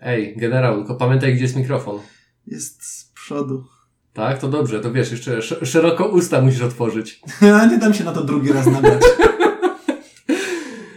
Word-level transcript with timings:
Ej, 0.00 0.36
generał, 0.36 0.76
tylko 0.76 0.94
pamiętaj, 0.94 1.34
gdzie 1.34 1.42
jest 1.42 1.56
mikrofon. 1.56 1.98
Jest 2.46 2.84
z 2.84 3.12
przodu. 3.14 3.64
Tak, 4.12 4.38
to 4.38 4.48
dobrze, 4.48 4.80
to 4.80 4.92
wiesz, 4.92 5.10
jeszcze 5.10 5.36
sz 5.38 5.68
szeroko 5.68 6.08
usta 6.08 6.40
musisz 6.40 6.62
otworzyć. 6.62 7.20
Nie 7.70 7.78
dam 7.78 7.94
się 7.94 8.04
na 8.04 8.12
to 8.12 8.24
drugi 8.24 8.52
raz 8.52 8.66
nagrać. 8.66 9.02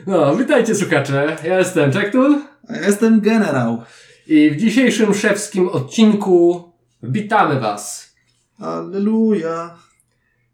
No, 0.08 0.36
witajcie 0.36 0.76
słuchacze, 0.76 1.38
ja 1.44 1.58
jestem 1.58 1.92
Czektul 1.92 2.42
A 2.70 2.76
ja 2.76 2.86
jestem 2.86 3.22
generał. 3.22 3.84
i 4.28 4.52
w 4.52 4.56
dzisiejszym 4.56 5.14
szewskim 5.14 5.70
odcinku 5.70 6.72
witamy 7.04 7.60
Was. 7.60 8.14
Alleluja. 8.60 9.78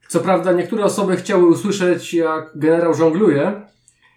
Co 0.07 0.20
prawda 0.20 0.52
niektóre 0.52 0.84
osoby 0.84 1.18
chciały 1.18 1.48
usłyszeć, 1.48 2.14
jak 2.14 2.52
generał 2.55 2.93
żongluje, 2.93 3.62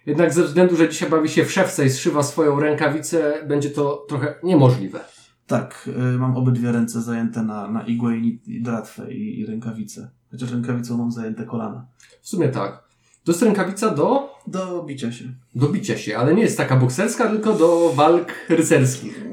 jednak 0.09 0.33
ze 0.33 0.43
względu, 0.43 0.75
że 0.75 0.89
dzisiaj 0.89 1.09
bawi 1.09 1.29
się 1.29 1.45
w 1.45 1.51
szewce 1.51 1.85
i 1.85 1.89
zszywa 1.89 2.23
swoją 2.23 2.59
rękawicę, 2.59 3.33
będzie 3.47 3.69
to 3.69 4.05
trochę 4.09 4.35
niemożliwe. 4.43 4.99
Tak, 5.47 5.89
y, 6.15 6.17
mam 6.17 6.37
obydwie 6.37 6.71
ręce 6.71 7.01
zajęte 7.01 7.43
na, 7.43 7.67
na 7.71 7.81
igłę 7.85 8.17
i, 8.17 8.41
i 8.47 8.61
dratwę 8.61 9.13
i, 9.13 9.39
i 9.39 9.45
rękawicę. 9.45 10.09
Chociaż 10.31 10.51
rękawicą 10.51 10.97
mam 10.97 11.11
zajęte 11.11 11.43
kolana. 11.45 11.85
W 12.21 12.29
sumie 12.29 12.49
tak. 12.49 12.83
To 13.23 13.31
jest 13.31 13.41
rękawica 13.43 13.89
do, 13.95 14.35
Do 14.47 14.83
bicia 14.83 15.11
się. 15.11 15.25
do 15.55 15.69
bicia 15.69 15.97
się, 15.97 16.17
ale 16.17 16.35
nie 16.35 16.41
jest 16.41 16.57
taka 16.57 16.75
bokserska, 16.75 17.29
tylko 17.29 17.53
do 17.53 17.93
walk 17.95 18.31
rycerskich. 18.49 19.25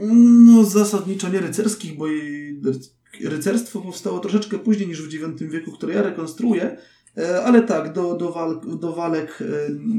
No 0.46 0.65
zasadniczo 0.65 1.29
nie 1.29 1.38
rycerskich, 1.40 1.96
bo 1.98 2.06
jej 2.06 2.60
ry- 2.65 3.29
rycerstwo 3.29 3.80
powstało 3.80 4.18
troszeczkę 4.18 4.59
później 4.59 4.88
niż 4.88 5.02
w 5.02 5.15
IX 5.15 5.43
wieku, 5.52 5.73
które 5.73 5.95
ja 5.95 6.02
rekonstruuję. 6.02 6.77
E, 7.19 7.45
Ale 7.45 7.62
tak, 7.62 7.93
do, 7.93 8.15
do, 8.16 8.33
walk, 8.33 8.77
do 8.79 8.93
walek, 8.93 9.38
e, 9.43 9.45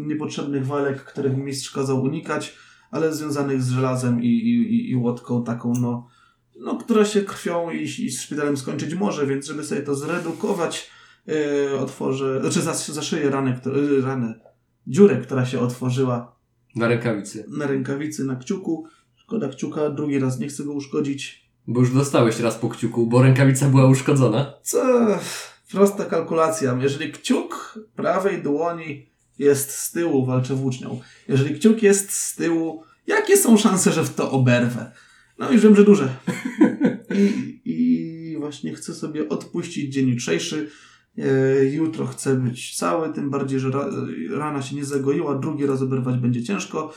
niepotrzebnych 0.07 0.65
walek, 0.65 1.03
których 1.03 1.37
mistrz 1.37 1.71
kazał 1.71 2.01
unikać, 2.03 2.55
ale 2.91 3.13
związanych 3.13 3.63
z 3.63 3.69
żelazem 3.69 4.23
i, 4.23 4.27
i, 4.27 4.91
i- 4.91 4.95
łodką 4.95 5.43
taką, 5.43 5.73
no, 5.81 6.07
no, 6.59 6.75
która 6.77 7.05
się 7.05 7.21
krwią 7.21 7.71
i, 7.71 7.83
i 7.83 8.09
z 8.11 8.21
szpitalem 8.21 8.57
skończyć 8.57 8.93
może, 8.95 9.25
więc 9.27 9.45
żeby 9.45 9.63
sobie 9.63 9.81
to 9.81 9.95
zredukować, 9.95 10.89
e, 11.27 11.79
otworzę, 11.79 12.41
znaczy 12.41 12.61
zas, 12.61 12.87
zaszyję 12.91 13.29
ranę, 13.29 13.59
e, 13.99 14.01
ranę, 14.01 14.39
dziurę, 14.87 15.17
która 15.17 15.45
się 15.45 15.59
otworzyła 15.59 16.35
Na 16.75 16.87
rękawicy. 16.87 17.45
na 17.57 17.67
rękawicy, 17.67 18.23
na 18.23 18.35
kciuku. 18.35 18.85
Szkoda 19.15 19.49
kciuka, 19.49 19.89
drugi 19.89 20.19
raz 20.19 20.39
nie 20.39 20.47
chcę 20.47 20.63
go 20.63 20.73
uszkodzić. 20.73 21.49
Bo 21.67 21.79
już 21.79 21.93
dostałeś 21.93 22.39
raz 22.39 22.55
po 22.55 22.69
kciuku, 22.69 23.07
bo 23.07 23.21
rękawica 23.23 23.69
była 23.69 23.85
uszkodzona. 23.87 24.53
Co? 24.63 25.07
Prosta 25.71 26.05
kalkulacja. 26.05 26.77
Jeżeli 26.81 27.11
kciuk 27.11 27.79
prawej 27.95 28.43
dłoni 28.43 29.09
jest 29.39 29.71
z 29.71 29.91
tyłu, 29.91 30.25
walczę 30.25 30.55
włócznią. 30.55 31.01
Jeżeli 31.27 31.55
kciuk 31.59 31.83
jest 31.83 32.11
z 32.11 32.35
tyłu, 32.35 32.83
jakie 33.07 33.37
są 33.37 33.57
szanse, 33.57 33.91
że 33.91 34.03
w 34.03 34.13
to 34.13 34.31
oberwę? 34.31 34.91
No 35.39 35.51
już 35.51 35.61
wiem, 35.61 35.75
że 35.75 35.83
duże. 35.83 36.15
I, 37.15 37.61
i 37.65 38.37
właśnie 38.37 38.75
chcę 38.75 38.93
sobie 38.93 39.29
odpuścić 39.29 39.93
dzień 39.93 40.09
jutrzejszy. 40.09 40.69
E, 41.17 41.65
Jutro 41.65 42.05
chcę 42.05 42.35
być 42.35 42.75
cały, 42.75 43.13
tym 43.13 43.29
bardziej, 43.29 43.59
że 43.59 43.71
ra, 43.71 43.89
rana 44.29 44.61
się 44.61 44.75
nie 44.75 44.85
zagoiła, 44.85 45.35
drugi 45.35 45.65
raz 45.65 45.81
oberwać 45.81 46.17
będzie 46.17 46.43
ciężko. 46.43 46.93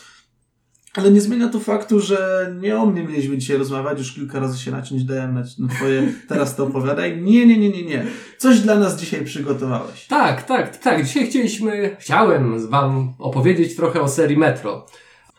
Ale 0.94 1.10
nie 1.10 1.20
zmienia 1.20 1.48
to 1.48 1.60
faktu, 1.60 2.00
że 2.00 2.50
nie 2.60 2.78
o 2.78 2.86
mnie 2.86 3.05
mieliśmy 3.05 3.38
dzisiaj 3.38 3.56
rozmawiać, 3.56 3.98
już 3.98 4.12
kilka 4.12 4.41
razy 4.41 4.58
się 4.58 4.70
naciąć 4.70 5.05
dałem 5.05 5.34
na, 5.34 5.42
na 5.58 5.69
twoje, 5.69 6.12
teraz 6.28 6.56
to 6.56 6.64
opowiadaj. 6.64 7.22
Nie, 7.22 7.47
nie, 7.47 7.58
nie, 7.58 7.69
nie, 7.70 7.82
nie. 7.82 8.06
Coś 8.38 8.60
dla 8.60 8.74
nas 8.74 9.00
dzisiaj 9.00 9.24
przygotowałeś. 9.24 10.06
Tak, 10.06 10.42
tak, 10.42 10.77
tak. 10.77 11.06
Dzisiaj 11.06 11.27
chcieliśmy, 11.27 11.97
chciałem 12.00 12.69
Wam 12.69 13.14
opowiedzieć 13.19 13.77
trochę 13.77 14.00
o 14.00 14.08
serii 14.08 14.36
Metro. 14.36 14.86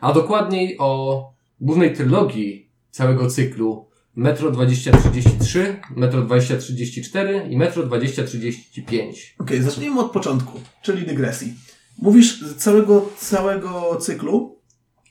A 0.01 0.13
dokładniej 0.13 0.75
o 0.79 1.33
głównej 1.61 1.93
trylogii 1.93 2.69
całego 2.91 3.27
cyklu 3.29 3.91
Metro 4.15 4.51
2033, 4.51 5.79
Metro 5.95 6.21
2034 6.21 7.47
i 7.49 7.57
Metro 7.57 7.83
2035. 7.83 9.35
Okej, 9.39 9.61
zacznijmy 9.61 9.99
od 9.99 10.11
początku, 10.11 10.59
czyli 10.81 11.05
dygresji. 11.05 11.53
Mówisz 11.97 12.55
całego, 12.57 13.09
całego 13.17 13.95
cyklu, 13.95 14.60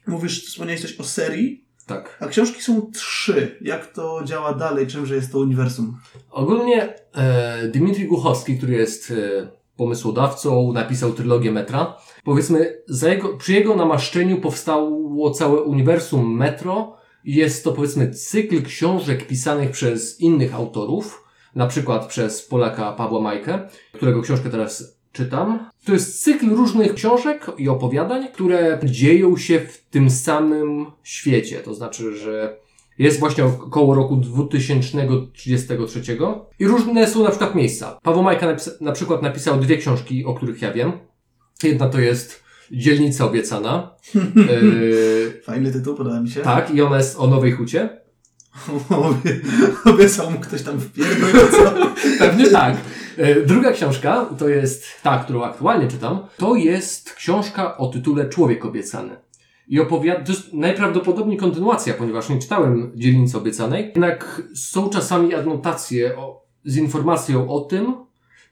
mówisz, 0.07 0.47
wspomniałeś 0.47 0.83
coś 0.83 1.01
o 1.01 1.05
serii, 1.05 1.65
Tak. 1.87 2.19
a 2.21 2.29
książki 2.29 2.63
są 2.63 2.91
trzy. 2.95 3.59
Jak 3.61 3.93
to 3.93 4.21
działa 4.25 4.55
dalej, 4.55 4.87
czymże 4.87 5.15
jest 5.15 5.33
to 5.33 5.39
uniwersum? 5.39 5.97
Ogólnie 6.31 6.95
e, 7.15 7.69
Dmitri 7.69 8.05
Głuchowski, 8.07 8.59
który 8.59 8.73
jest 8.73 9.11
e, 9.11 9.49
pomysłodawcą, 9.77 10.73
napisał 10.73 11.13
trylogię 11.13 11.53
Metra. 11.53 11.97
Powiedzmy, 12.25 12.83
jego, 13.03 13.37
przy 13.37 13.53
jego 13.53 13.77
namaszczeniu 13.77 14.41
powstało 14.41 15.31
całe 15.31 15.63
uniwersum 15.63 16.37
Metro. 16.37 16.97
Jest 17.25 17.65
to 17.65 17.73
powiedzmy 17.73 18.11
cykl 18.11 18.63
książek 18.63 19.27
pisanych 19.27 19.71
przez 19.71 20.21
innych 20.21 20.55
autorów, 20.55 21.25
na 21.55 21.67
przykład 21.67 22.07
przez 22.07 22.47
Polaka 22.47 22.93
Pawła 22.93 23.21
Majkę, 23.21 23.69
którego 23.93 24.23
książkę 24.23 24.51
teraz 24.51 25.00
czytam. 25.13 25.71
To 25.85 25.93
jest 25.93 26.23
cykl 26.25 26.51
różnych 26.55 26.95
książek 26.95 27.47
i 27.59 27.69
opowiadań, 27.69 28.29
które 28.33 28.79
dzieją 28.85 29.37
się 29.37 29.61
w 29.61 29.79
tym 29.91 30.11
samym 30.11 30.87
świecie. 31.03 31.57
To 31.61 31.75
znaczy, 31.75 32.17
że 32.17 32.57
jest 32.99 33.21
właśnie 33.21 33.45
około 33.45 33.95
roku 33.95 34.17
2033 34.17 36.01
i 36.59 36.67
różne 36.67 37.07
są 37.09 37.23
na 37.23 37.31
przykład 37.31 37.55
miejsca. 37.55 37.99
Paweł 38.03 38.23
Majka 38.23 38.47
napisa- 38.47 38.81
na 38.81 38.93
przykład 38.93 39.23
napisał 39.23 39.61
dwie 39.61 39.77
książki, 39.77 40.25
o 40.25 40.35
których 40.35 40.63
ja 40.63 40.73
wiem. 40.73 40.93
Jedna 41.63 41.89
to 41.89 42.01
jest 42.01 42.43
Dzielnica 42.73 43.25
Obiecana. 43.25 43.95
Yy, 44.15 45.41
Fajny 45.47 45.73
tytuł, 45.73 45.95
podoba 45.95 46.21
mi 46.21 46.31
się. 46.31 46.41
tak, 46.41 46.75
i 46.75 46.83
ona 46.83 46.97
jest 46.97 47.19
o 47.19 47.27
Nowej 47.27 47.53
Hucie. 47.53 48.01
Obie- 48.91 49.41
Obiecał 49.85 50.31
mu 50.31 50.41
ktoś 50.41 50.63
tam 50.63 50.81
wpierdol, 50.81 51.31
co? 51.51 51.73
Pewnie 52.19 52.47
tak. 52.51 52.77
Yy, 53.21 53.47
druga 53.47 53.73
książka 53.73 54.27
to 54.39 54.49
jest 54.49 55.03
ta, 55.03 55.19
którą 55.19 55.43
aktualnie 55.43 55.89
czytam. 55.89 56.27
To 56.37 56.55
jest 56.55 57.15
książka 57.15 57.77
o 57.77 57.89
tytule 57.89 58.29
Człowiek 58.29 58.65
Obiecany. 58.65 59.17
I 59.69 59.81
opowiada, 59.81 60.25
to 60.25 60.33
jest 60.33 60.53
najprawdopodobniej 60.53 61.39
kontynuacja, 61.39 61.95
ponieważ 61.95 62.29
nie 62.29 62.39
czytałem 62.39 62.93
Dzielnicy 62.95 63.39
Obiecanej. 63.39 63.85
Jednak 63.85 64.43
są 64.55 64.91
czasami 64.91 65.35
adnotacje 65.35 66.17
o, 66.17 66.47
z 66.65 66.77
informacją 66.77 67.51
o 67.51 67.61
tym, 67.61 67.95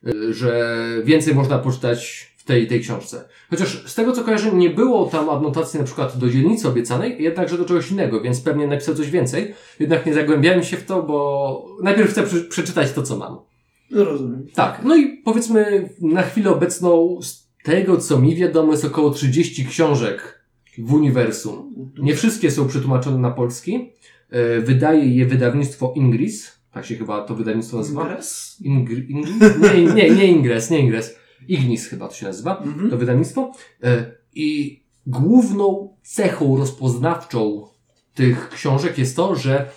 y, 0.06 0.34
że 0.34 0.76
więcej 1.04 1.34
można 1.34 1.58
poczytać 1.58 2.32
w 2.36 2.44
tej, 2.44 2.66
tej 2.66 2.80
książce. 2.80 3.28
Chociaż 3.50 3.84
z 3.86 3.94
tego 3.94 4.12
co 4.12 4.24
kojarzę, 4.24 4.52
nie 4.52 4.70
było 4.70 5.06
tam 5.06 5.30
adnotacji 5.30 5.78
na 5.78 5.86
przykład 5.86 6.18
do 6.18 6.28
Dzielnicy 6.28 6.68
Obiecanej, 6.68 7.22
jednakże 7.22 7.58
do 7.58 7.64
czegoś 7.64 7.90
innego, 7.90 8.20
więc 8.20 8.40
pewnie 8.40 8.66
napisał 8.66 8.94
coś 8.94 9.10
więcej. 9.10 9.54
Jednak 9.80 10.06
nie 10.06 10.14
zagłębiałem 10.14 10.62
się 10.62 10.76
w 10.76 10.84
to, 10.84 11.02
bo 11.02 11.78
najpierw 11.82 12.10
chcę 12.10 12.22
przeczytać 12.48 12.92
to, 12.92 13.02
co 13.02 13.16
mam. 13.16 13.47
No 13.90 14.04
rozumiem. 14.04 14.46
Tak, 14.54 14.80
no 14.84 14.96
i 14.96 15.16
powiedzmy 15.16 15.88
na 16.00 16.22
chwilę 16.22 16.50
obecną 16.50 17.18
z 17.22 17.48
tego, 17.64 17.96
co 17.96 18.20
mi 18.20 18.36
wiadomo, 18.36 18.72
jest 18.72 18.84
około 18.84 19.10
30 19.10 19.66
książek 19.66 20.44
w 20.78 20.92
uniwersum. 20.92 21.74
Nie 21.98 22.14
wszystkie 22.14 22.50
są 22.50 22.68
przetłumaczone 22.68 23.18
na 23.18 23.30
polski. 23.30 23.92
E, 24.30 24.60
Wydaje 24.60 25.16
je 25.16 25.26
wydawnictwo 25.26 25.92
Ingris. 25.96 26.58
Tak 26.72 26.86
się 26.86 26.96
chyba 26.96 27.24
to 27.24 27.34
wydawnictwo 27.34 27.76
nazywa. 27.76 28.02
Ingres? 28.02 28.56
Ingr, 28.60 28.92
Ingris? 29.08 29.34
Nie, 29.74 29.84
nie, 29.94 30.10
nie 30.10 30.26
Ingres, 30.26 30.70
nie 30.70 30.78
Ingres. 30.80 31.16
Ignis 31.48 31.86
chyba 31.86 32.08
to 32.08 32.14
się 32.14 32.26
nazywa. 32.26 32.58
Mhm. 32.58 32.90
To 32.90 32.96
wydawnictwo. 32.96 33.52
E, 33.82 34.12
I 34.34 34.80
główną 35.06 35.96
cechą 36.02 36.56
rozpoznawczą 36.56 37.66
tych 38.14 38.48
książek 38.48 38.98
jest 38.98 39.16
to, 39.16 39.34
że 39.34 39.70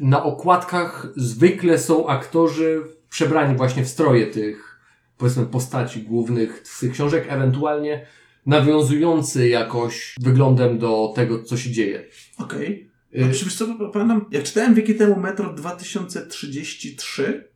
na 0.00 0.24
okładkach 0.24 1.12
zwykle 1.16 1.78
są 1.78 2.06
aktorzy 2.06 2.82
przebrani 3.10 3.56
właśnie 3.56 3.84
w 3.84 3.88
stroje 3.88 4.26
tych, 4.26 4.80
powiedzmy, 5.18 5.46
postaci 5.46 6.02
głównych 6.02 6.62
z 6.64 6.80
tych 6.80 6.92
książek, 6.92 7.26
ewentualnie 7.28 8.06
nawiązujący 8.46 9.48
jakoś 9.48 10.14
wyglądem 10.20 10.78
do 10.78 11.12
tego, 11.14 11.42
co 11.42 11.56
się 11.56 11.70
dzieje. 11.70 12.04
Okej. 12.38 12.90
Y, 13.18 13.24
A 13.24 13.28
Wiesz 13.28 13.56
co, 13.56 13.66
pamiętam, 13.92 14.24
jak 14.30 14.42
czytałem 14.44 14.74
wieki 14.74 14.94
temu 14.94 15.20
Metro 15.20 15.52
2033, 15.52 17.48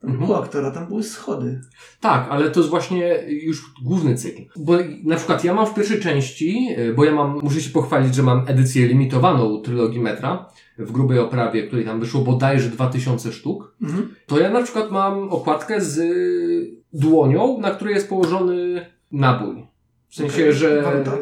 tam 0.00 0.10
Mhm. 0.10 0.26
było 0.26 0.44
aktora, 0.44 0.70
tam 0.70 0.86
były 0.86 1.02
schody. 1.02 1.60
Tak, 2.00 2.26
ale 2.30 2.50
to 2.50 2.60
jest 2.60 2.70
właśnie 2.70 3.22
już 3.28 3.62
główny 3.82 4.14
cykl. 4.14 4.42
Bo 4.56 4.72
na 5.04 5.16
przykład 5.16 5.44
ja 5.44 5.54
mam 5.54 5.66
w 5.66 5.74
pierwszej 5.74 6.00
części, 6.00 6.68
y, 6.78 6.94
bo 6.94 7.04
ja 7.04 7.12
mam, 7.12 7.38
muszę 7.42 7.60
się 7.60 7.70
pochwalić, 7.70 8.14
że 8.14 8.22
mam 8.22 8.44
edycję 8.46 8.86
limitowaną 8.88 9.62
trylogii 9.62 10.00
Metra 10.00 10.48
w 10.78 10.92
grubej 10.92 11.18
oprawie, 11.18 11.62
której 11.62 11.84
tam 11.84 12.00
wyszło 12.00 12.20
bodajże 12.20 12.68
2000 12.68 13.32
sztuk. 13.32 13.74
Mhm. 13.82 14.14
To 14.26 14.40
ja 14.40 14.50
na 14.50 14.62
przykład 14.62 14.90
mam 14.90 15.28
okładkę 15.30 15.80
z 15.80 15.98
y, 15.98 16.74
dłonią, 16.92 17.58
na 17.60 17.70
której 17.70 17.94
jest 17.94 18.08
położony 18.08 18.86
nabój. 19.12 19.66
W 20.08 20.14
sensie, 20.14 20.34
Okej, 20.42 20.52
że 20.52 20.82
waluta. 20.82 21.18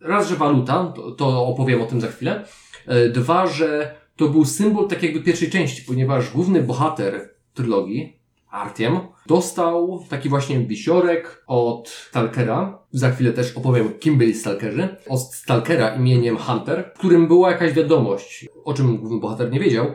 raz, 0.00 0.28
że 0.28 0.36
waluta, 0.36 0.92
to, 0.96 1.10
to 1.10 1.46
opowiem 1.46 1.82
o 1.82 1.86
tym 1.86 2.00
za 2.00 2.06
chwilę. 2.08 2.44
E, 2.86 3.08
Dwa, 3.08 3.46
że 3.46 3.94
to 4.16 4.28
był 4.28 4.44
symbol 4.44 4.88
tak 4.88 5.02
jakby 5.02 5.20
pierwszej 5.20 5.50
części, 5.50 5.82
ponieważ 5.82 6.30
główny 6.32 6.62
bohater 6.62 7.30
trylogii, 7.54 8.19
Artiem, 8.50 8.98
dostał 9.26 10.04
taki 10.08 10.28
właśnie 10.28 10.60
wisiorek 10.60 11.44
od 11.46 11.88
Stalkera. 11.88 12.78
Za 12.92 13.10
chwilę 13.10 13.32
też 13.32 13.56
opowiem, 13.56 13.92
kim 13.98 14.18
byli 14.18 14.34
Stalkerzy. 14.34 14.96
Od 15.08 15.20
Stalkera 15.20 15.94
imieniem 15.96 16.36
Hunter, 16.36 16.92
w 16.94 16.98
którym 16.98 17.28
była 17.28 17.50
jakaś 17.50 17.72
wiadomość, 17.72 18.48
o 18.64 18.74
czym 18.74 18.96
główny 18.96 19.20
bohater 19.20 19.52
nie 19.52 19.60
wiedział 19.60 19.86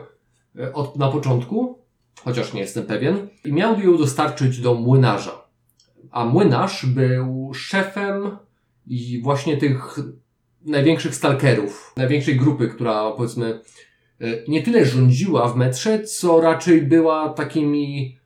e, 0.58 0.72
od, 0.72 0.96
na 0.96 1.08
początku, 1.08 1.78
chociaż 2.24 2.52
nie 2.52 2.60
jestem 2.60 2.86
pewien. 2.86 3.28
I 3.44 3.52
miał 3.52 3.80
ją 3.80 3.96
dostarczyć 3.98 4.60
do 4.60 4.74
młynarza. 4.74 5.48
A 6.10 6.24
młynarz 6.24 6.86
był 6.86 7.54
szefem 7.54 8.36
i 8.86 9.20
właśnie 9.22 9.56
tych 9.56 9.98
największych 10.66 11.14
stalkerów, 11.14 11.92
największej 11.96 12.36
grupy, 12.36 12.68
która 12.68 13.10
powiedzmy 13.10 13.60
e, 14.20 14.26
nie 14.48 14.62
tyle 14.62 14.84
rządziła 14.84 15.48
w 15.48 15.56
metrze, 15.56 16.04
co 16.04 16.40
raczej 16.40 16.82
była 16.82 17.28
takimi, 17.28 18.18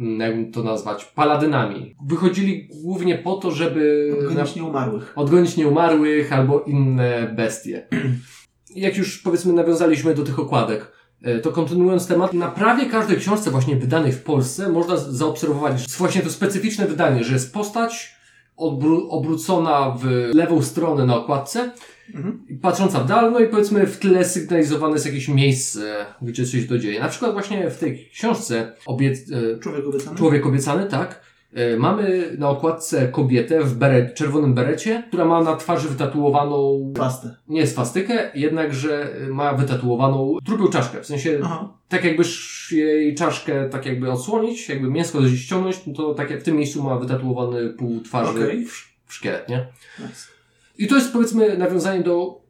jakbym 0.00 0.52
to 0.52 0.62
nazwać, 0.62 1.04
paladynami. 1.04 1.96
Wychodzili 2.06 2.68
głównie 2.82 3.18
po 3.18 3.34
to, 3.36 3.50
żeby 3.50 4.14
Odgonić 4.28 4.56
nieumarłych. 4.56 5.12
odgonić 5.16 5.56
nieumarłych 5.56 6.32
albo 6.32 6.60
inne 6.60 7.32
bestie. 7.36 7.86
Jak 8.76 8.96
już 8.96 9.18
powiedzmy 9.18 9.52
nawiązaliśmy 9.52 10.14
do 10.14 10.22
tych 10.24 10.38
okładek, 10.38 10.92
e, 11.22 11.38
to 11.38 11.52
kontynuując 11.52 12.06
temat, 12.06 12.32
na 12.32 12.48
prawie 12.48 12.86
każdej 12.86 13.16
książce 13.16 13.50
właśnie 13.50 13.76
wydanej 13.76 14.12
w 14.12 14.22
Polsce 14.22 14.68
można 14.72 14.96
zaobserwować 14.96 15.80
że 15.80 15.98
właśnie 15.98 16.22
to 16.22 16.30
specyficzne 16.30 16.86
wydanie, 16.86 17.24
że 17.24 17.32
jest 17.32 17.54
postać 17.54 18.14
obró- 18.58 19.06
obrócona 19.08 19.90
w 19.98 20.30
lewą 20.34 20.62
stronę 20.62 21.06
na 21.06 21.16
okładce, 21.16 21.70
Mhm. 22.14 22.58
patrząca 22.62 23.00
w 23.00 23.06
dal, 23.06 23.32
no 23.32 23.40
i 23.40 23.48
powiedzmy 23.48 23.86
w 23.86 23.98
tle 23.98 24.24
sygnalizowane 24.24 24.92
jest 24.94 25.06
jakieś 25.06 25.28
miejsce, 25.28 26.06
gdzie 26.22 26.46
coś 26.46 26.66
to 26.68 26.78
dzieje. 26.78 27.00
Na 27.00 27.08
przykład 27.08 27.32
właśnie 27.32 27.70
w 27.70 27.78
tej 27.78 28.08
książce 28.12 28.72
obiec- 28.86 29.32
e, 29.54 29.58
Człowiek 29.58 29.86
obiecany? 29.86 30.16
Człowiek 30.16 30.46
obiecany, 30.46 30.86
tak. 30.86 31.20
E, 31.54 31.76
Mamy 31.76 32.34
na 32.38 32.48
okładce 32.48 33.08
kobietę 33.08 33.60
w 33.64 33.74
beret, 33.74 34.14
czerwonym 34.14 34.54
berecie, 34.54 35.02
która 35.08 35.24
ma 35.24 35.42
na 35.42 35.56
twarzy 35.56 35.88
wytatuowaną, 35.88 36.92
Pastę. 36.96 37.36
nie 37.48 37.66
swastykę, 37.66 38.30
jednakże 38.34 39.08
ma 39.30 39.54
wytatuowaną 39.54 40.38
trupią 40.46 40.68
czaszkę. 40.68 41.00
W 41.02 41.06
sensie, 41.06 41.40
Aha. 41.44 41.72
tak 41.88 42.04
jakbyś 42.04 42.72
jej 42.72 43.14
czaszkę 43.14 43.68
tak 43.68 43.86
jakby 43.86 44.10
odsłonić, 44.12 44.68
jakby 44.68 44.90
mięsko 44.90 45.28
ściągnąć, 45.28 45.86
no 45.86 45.94
to 45.94 46.14
tak 46.14 46.30
jak 46.30 46.40
w 46.40 46.44
tym 46.44 46.56
miejscu 46.56 46.82
ma 46.82 46.98
wytatuowany 46.98 47.70
pół 47.70 48.00
twarzy 48.00 48.44
Okej. 48.44 48.66
w, 48.66 48.94
w 49.06 49.14
szkielet, 49.14 49.48
nie? 49.48 49.66
Nice. 49.98 50.33
I 50.78 50.86
to 50.86 50.94
jest 50.94 51.12
powiedzmy 51.12 51.58
nawiązanie 51.58 52.02
do 52.02 52.44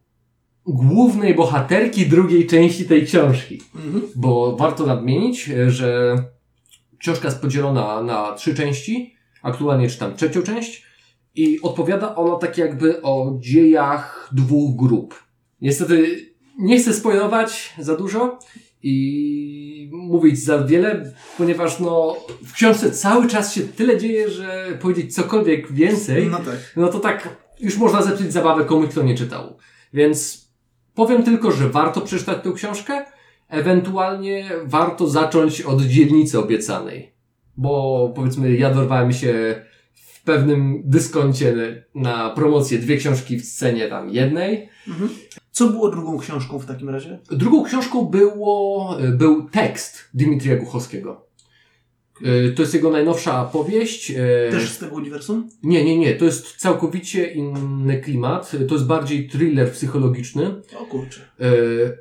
głównej 0.66 1.34
bohaterki 1.34 2.06
drugiej 2.06 2.46
części 2.46 2.84
tej 2.84 3.06
książki. 3.06 3.60
Mhm. 3.74 4.02
Bo 4.16 4.56
warto 4.56 4.86
nadmienić, 4.86 5.48
e, 5.48 5.70
że 5.70 6.16
książka 6.98 7.28
jest 7.28 7.40
podzielona 7.40 8.02
na 8.02 8.32
trzy 8.32 8.54
części. 8.54 9.14
Aktualnie 9.42 9.88
czytam 9.88 10.16
trzecią 10.16 10.42
część. 10.42 10.84
I 11.34 11.60
odpowiada 11.62 12.14
ona 12.14 12.36
tak 12.36 12.58
jakby 12.58 13.02
o 13.02 13.36
dziejach 13.40 14.30
dwóch 14.32 14.76
grup. 14.76 15.14
Niestety 15.60 16.26
nie 16.58 16.78
chcę 16.78 16.92
spoilować 16.92 17.74
za 17.78 17.96
dużo 17.96 18.38
i 18.82 19.90
mówić 19.92 20.38
za 20.38 20.64
wiele, 20.64 21.12
ponieważ 21.38 21.80
no, 21.80 22.16
w 22.42 22.52
książce 22.52 22.90
cały 22.90 23.28
czas 23.28 23.54
się 23.54 23.60
tyle 23.60 23.98
dzieje, 23.98 24.28
że 24.30 24.78
powiedzieć 24.80 25.14
cokolwiek 25.14 25.72
więcej, 25.72 26.26
No 26.26 26.38
tak. 26.38 26.72
no 26.76 26.88
to 26.88 27.00
tak 27.00 27.43
już 27.60 27.76
można 27.76 28.02
zepsuć 28.02 28.32
zabawę 28.32 28.64
komuś, 28.64 28.88
kto 28.88 29.02
nie 29.02 29.14
czytał. 29.14 29.56
Więc 29.92 30.48
powiem 30.94 31.22
tylko, 31.22 31.50
że 31.50 31.68
warto 31.68 32.00
przeczytać 32.00 32.44
tę 32.44 32.52
książkę. 32.52 33.04
Ewentualnie 33.48 34.50
warto 34.64 35.08
zacząć 35.08 35.62
od 35.62 35.82
dzielnicy 35.82 36.38
obiecanej. 36.38 37.14
Bo 37.56 38.12
powiedzmy, 38.16 38.56
ja 38.56 38.74
dorwałem 38.74 39.12
się 39.12 39.62
w 39.94 40.22
pewnym 40.22 40.82
dyskoncie 40.84 41.84
na 41.94 42.30
promocję 42.30 42.78
dwie 42.78 42.96
książki 42.96 43.38
w 43.38 43.46
scenie 43.46 43.88
tam 43.88 44.10
jednej. 44.10 44.68
Mhm. 44.88 45.10
Co 45.50 45.68
było 45.68 45.90
drugą 45.90 46.18
książką 46.18 46.58
w 46.58 46.66
takim 46.66 46.88
razie? 46.88 47.18
Drugą 47.30 47.64
książką 47.64 48.04
było, 48.04 48.96
był 49.12 49.50
tekst 49.50 50.10
Dimitrija 50.14 50.56
Głuchowskiego. 50.56 51.23
Y, 52.22 52.52
To 52.56 52.62
jest 52.62 52.74
jego 52.74 52.90
najnowsza 52.90 53.44
powieść. 53.44 54.10
y, 54.10 54.14
Też 54.50 54.70
z 54.70 54.78
tego 54.78 54.96
uniwersum? 54.96 55.48
Nie, 55.62 55.84
nie, 55.84 55.98
nie. 55.98 56.14
To 56.14 56.24
jest 56.24 56.56
całkowicie 56.56 57.32
inny 57.32 58.00
klimat. 58.00 58.52
To 58.68 58.74
jest 58.74 58.86
bardziej 58.86 59.28
thriller 59.28 59.72
psychologiczny, 59.72 60.54
O 60.80 60.84
kurczę. 60.86 61.20
e, 61.40 61.44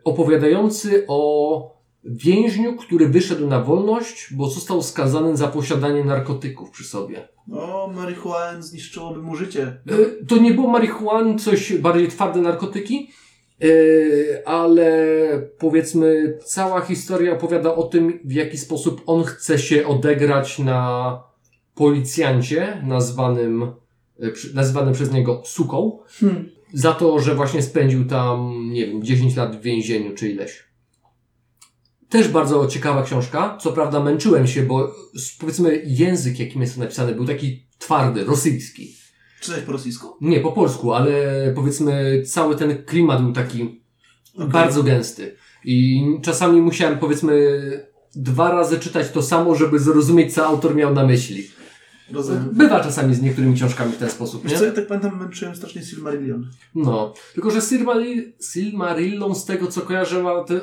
opowiadający 0.03 1.05
o 1.07 1.73
więźniu, 2.05 2.75
który 2.77 3.07
wyszedł 3.07 3.47
na 3.47 3.61
wolność, 3.61 4.27
bo 4.33 4.49
został 4.49 4.81
skazany 4.81 5.37
za 5.37 5.47
posiadanie 5.47 6.03
narkotyków 6.03 6.71
przy 6.71 6.83
sobie. 6.83 7.27
O, 7.53 7.91
marihuana 7.95 8.61
zniszczyłoby 8.61 9.21
mu 9.21 9.35
życie. 9.35 9.63
E, 9.87 10.25
to 10.27 10.37
nie 10.37 10.53
było 10.53 10.67
marihuany, 10.67 11.35
coś 11.39 11.73
bardziej 11.77 12.07
twarde 12.07 12.41
narkotyki, 12.41 13.09
e, 13.09 13.13
ale 14.45 14.91
powiedzmy 15.57 16.37
cała 16.45 16.81
historia 16.81 17.33
opowiada 17.33 17.75
o 17.75 17.83
tym, 17.83 18.19
w 18.25 18.31
jaki 18.31 18.57
sposób 18.57 19.01
on 19.05 19.23
chce 19.23 19.59
się 19.59 19.87
odegrać 19.87 20.59
na 20.59 21.23
policjancie 21.75 22.81
nazwanym, 22.83 23.63
e, 23.63 24.31
nazywanym 24.53 24.93
przez 24.93 25.11
niego 25.11 25.41
suką. 25.45 25.99
Hmm. 26.07 26.49
za 26.73 26.93
to, 26.93 27.19
że 27.19 27.35
właśnie 27.35 27.61
spędził 27.61 28.05
tam, 28.05 28.53
nie 28.71 28.87
wiem, 28.87 29.03
10 29.03 29.35
lat 29.35 29.57
w 29.57 29.61
więzieniu 29.61 30.15
czy 30.15 30.29
ileś. 30.29 30.63
Też 32.09 32.27
bardzo 32.27 32.67
ciekawa 32.67 33.03
książka. 33.03 33.57
Co 33.61 33.71
prawda 33.71 33.99
męczyłem 33.99 34.47
się, 34.47 34.63
bo 34.63 34.91
powiedzmy 35.39 35.83
język, 35.85 36.39
jakim 36.39 36.61
jest 36.61 36.75
to 36.75 36.81
napisane, 36.81 37.15
był 37.15 37.25
taki 37.25 37.65
twardy, 37.77 38.23
rosyjski. 38.23 39.02
Czytać 39.43 39.63
po 39.63 39.71
rosyjsku? 39.71 40.07
Nie 40.21 40.39
po 40.39 40.51
polsku, 40.51 40.93
ale 40.93 41.11
powiedzmy 41.55 42.23
cały 42.25 42.55
ten 42.55 42.83
klimat 42.85 43.21
był 43.23 43.33
taki 43.33 43.81
Okej. 44.35 44.47
bardzo 44.49 44.83
gęsty. 44.83 45.35
I 45.65 46.03
czasami 46.21 46.61
musiałem 46.61 46.99
powiedzmy 46.99 47.59
dwa 48.15 48.51
razy 48.51 48.79
czytać 48.79 49.11
to 49.11 49.21
samo, 49.21 49.55
żeby 49.55 49.79
zrozumieć, 49.79 50.33
co 50.33 50.45
autor 50.45 50.75
miał 50.75 50.93
na 50.93 51.05
myśli. 51.05 51.47
Rozumiem. 52.11 52.49
Bywa 52.53 52.79
czasami 52.83 53.15
z 53.15 53.21
niektórymi 53.21 53.55
książkami 53.55 53.91
w 53.93 53.97
ten 53.97 54.09
sposób, 54.09 54.43
Wiesz 54.43 54.51
nie? 54.51 54.57
co, 54.57 54.65
ja 54.65 54.71
tak 54.71 54.87
pamiętam, 54.87 55.19
męczyłem 55.19 55.55
strasznie 55.55 55.81
Silmarillion. 55.81 56.49
No, 56.75 57.13
tylko 57.33 57.51
że 57.51 57.59
Silmaril- 57.59 58.31
Silmarillon 58.53 59.35
z 59.35 59.45
tego 59.45 59.67
co 59.67 59.81
kojarzę 59.81 60.23
ma 60.23 60.43
te 60.43 60.61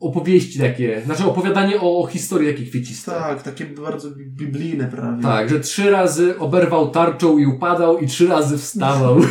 opowieści 0.00 0.58
takie, 0.58 1.02
znaczy 1.04 1.24
opowiadanie 1.24 1.80
o 1.80 2.06
historii 2.06 2.52
takie 2.52 2.66
kwieciste. 2.66 3.10
Tak, 3.12 3.42
takie 3.42 3.64
bardzo 3.64 4.10
bi- 4.10 4.26
biblijne 4.30 4.84
prawie. 4.88 5.22
Tak, 5.22 5.48
że 5.48 5.60
trzy 5.60 5.90
razy 5.90 6.38
oberwał 6.38 6.90
tarczą 6.90 7.38
i 7.38 7.46
upadał 7.46 7.98
i 7.98 8.06
trzy 8.06 8.26
razy 8.26 8.58
wstawał. 8.58 9.16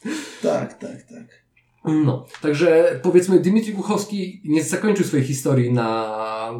Tak, 0.42 0.74
tak, 0.78 1.02
tak. 1.02 1.44
No, 1.84 2.26
także 2.42 3.00
powiedzmy 3.02 3.40
Dmitrij 3.40 3.74
Głuchowski 3.74 4.42
nie 4.44 4.62
zakończył 4.64 5.04
swojej 5.06 5.26
historii 5.26 5.72
na, 5.72 6.08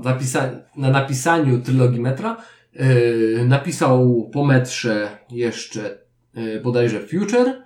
napisa- 0.05 0.61
na 0.77 0.91
napisaniu 0.91 1.59
trylogii 1.61 2.01
metra. 2.01 2.37
Yy, 2.75 3.45
napisał 3.49 4.31
po 4.33 4.45
metrze 4.45 5.19
jeszcze 5.31 5.99
yy, 6.35 6.61
bodajże 6.61 7.01
Future, 7.01 7.63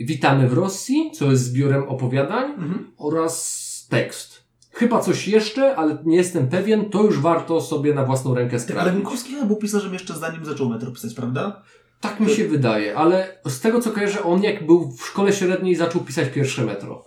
Witamy 0.00 0.48
w 0.48 0.52
Rosji, 0.52 1.10
co 1.14 1.30
jest 1.30 1.42
zbiorem 1.44 1.82
opowiadań 1.88 2.50
Mhm. 2.50 2.92
oraz 2.98 3.86
tekst. 3.90 4.45
Chyba 4.76 5.00
coś 5.00 5.28
jeszcze, 5.28 5.76
ale 5.76 5.98
nie 6.04 6.16
jestem 6.16 6.48
pewien, 6.48 6.90
to 6.90 7.02
już 7.02 7.20
warto 7.20 7.60
sobie 7.60 7.94
na 7.94 8.04
własną 8.04 8.34
rękę 8.34 8.60
Tak, 8.60 8.70
ale 8.70 8.80
sprawdzić. 8.80 9.02
Bukowski 9.02 9.34
chyba 9.34 9.46
był 9.46 9.56
pisarzem 9.56 9.92
jeszcze 9.92 10.14
zanim 10.14 10.44
zaczął 10.44 10.68
metro 10.68 10.90
pisać, 10.90 11.14
prawda? 11.14 11.62
Tak 12.00 12.20
mi 12.20 12.30
się 12.30 12.48
wydaje, 12.48 12.96
ale 12.96 13.38
z 13.46 13.60
tego 13.60 13.80
co 13.80 13.90
kojarzę, 13.90 14.22
on 14.22 14.42
jak 14.42 14.66
był 14.66 14.92
w 14.92 15.06
szkole 15.06 15.32
średniej 15.32 15.76
zaczął 15.76 16.00
pisać 16.00 16.28
pierwsze 16.28 16.64
metro. 16.64 17.04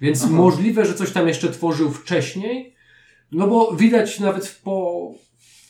Więc 0.00 0.24
Aha. 0.24 0.32
możliwe, 0.32 0.84
że 0.84 0.94
coś 0.94 1.12
tam 1.12 1.28
jeszcze 1.28 1.48
tworzył 1.48 1.90
wcześniej, 1.90 2.74
no 3.32 3.48
bo 3.48 3.76
widać 3.76 4.20
nawet 4.20 4.60
po 4.64 5.08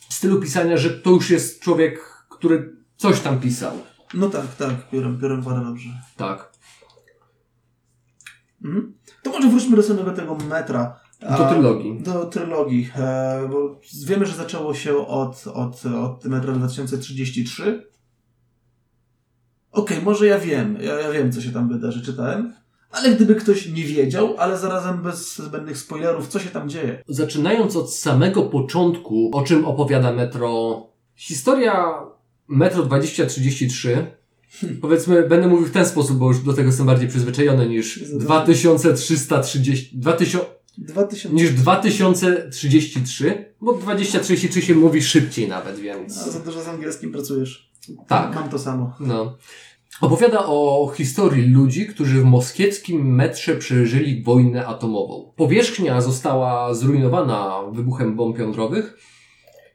stylu 0.09 0.41
pisania, 0.41 0.77
że 0.77 0.89
to 0.89 1.09
już 1.09 1.29
jest 1.29 1.59
człowiek, 1.59 1.99
który 2.29 2.75
coś 2.97 3.19
tam 3.19 3.39
pisał. 3.39 3.71
No 4.13 4.29
tak, 4.29 4.55
tak, 4.55 4.73
biorę, 4.93 5.09
biorę 5.09 5.41
parę 5.45 5.65
dobrze. 5.65 5.89
Tak. 6.17 6.51
Mhm. 8.63 8.93
To 9.23 9.29
może 9.29 9.49
wróćmy 9.49 9.75
do 9.75 9.83
samego 9.83 10.11
tego 10.11 10.35
metra. 10.35 11.02
Do 11.37 11.49
trylogii. 11.49 11.99
Do 11.99 12.25
trylogii, 12.25 12.89
e, 12.95 13.47
bo 13.51 13.79
wiemy, 14.05 14.25
że 14.25 14.35
zaczęło 14.35 14.73
się 14.73 15.07
od, 15.07 15.47
od, 15.47 15.85
od 15.85 16.25
metra 16.25 16.53
2033. 16.53 17.87
Okej, 19.71 20.01
może 20.01 20.27
ja 20.27 20.39
wiem, 20.39 20.77
ja, 20.81 20.99
ja 20.99 21.11
wiem, 21.11 21.31
co 21.31 21.41
się 21.41 21.51
tam 21.51 21.69
wydarzy, 21.69 22.05
czytałem. 22.05 22.53
Ale 22.91 23.15
gdyby 23.15 23.35
ktoś 23.35 23.69
nie 23.69 23.83
wiedział, 23.83 24.35
ale 24.37 24.57
zarazem 24.57 25.01
bez 25.01 25.37
zbędnych 25.37 25.77
spoilerów, 25.77 26.27
co 26.27 26.39
się 26.39 26.49
tam 26.49 26.69
dzieje? 26.69 27.03
Zaczynając 27.07 27.75
od 27.75 27.93
samego 27.93 28.43
początku, 28.43 29.29
o 29.33 29.43
czym 29.43 29.65
opowiada 29.65 30.13
Metro. 30.13 30.83
Historia 31.15 31.95
Metro 32.47 32.83
2033, 32.83 34.11
powiedzmy, 34.81 35.27
będę 35.27 35.47
mówił 35.47 35.67
w 35.67 35.71
ten 35.71 35.85
sposób, 35.85 36.17
bo 36.17 36.27
już 36.27 36.43
do 36.43 36.53
tego 36.53 36.67
jestem 36.67 36.85
bardziej 36.85 37.07
przyzwyczajony 37.07 37.69
niż 37.69 37.97
Jezu, 37.97 38.19
2330, 38.19 39.97
2000, 39.97 40.45
2000... 40.77 41.35
niż 41.35 41.51
2033, 41.51 43.53
bo 43.61 43.73
2033 43.73 44.61
się 44.61 44.75
mówi 44.75 45.01
szybciej 45.01 45.47
nawet, 45.47 45.79
więc... 45.79 46.27
A 46.27 46.31
za 46.31 46.39
dużo 46.39 46.61
z 46.61 46.67
angielskim 46.67 47.11
pracujesz. 47.11 47.71
Tak. 48.07 48.35
Mam 48.35 48.49
to 48.49 48.59
samo. 48.59 48.93
No. 48.99 49.37
Opowiada 50.01 50.45
o 50.45 50.91
historii 50.95 51.49
ludzi, 51.49 51.87
którzy 51.87 52.21
w 52.21 52.25
moskiewskim 52.25 53.15
metrze 53.15 53.55
przeżyli 53.55 54.23
wojnę 54.23 54.67
atomową. 54.67 55.33
Powierzchnia 55.35 56.01
została 56.01 56.73
zrujnowana 56.73 57.61
wybuchem 57.71 58.15
bomb 58.15 58.39
jądrowych 58.39 58.97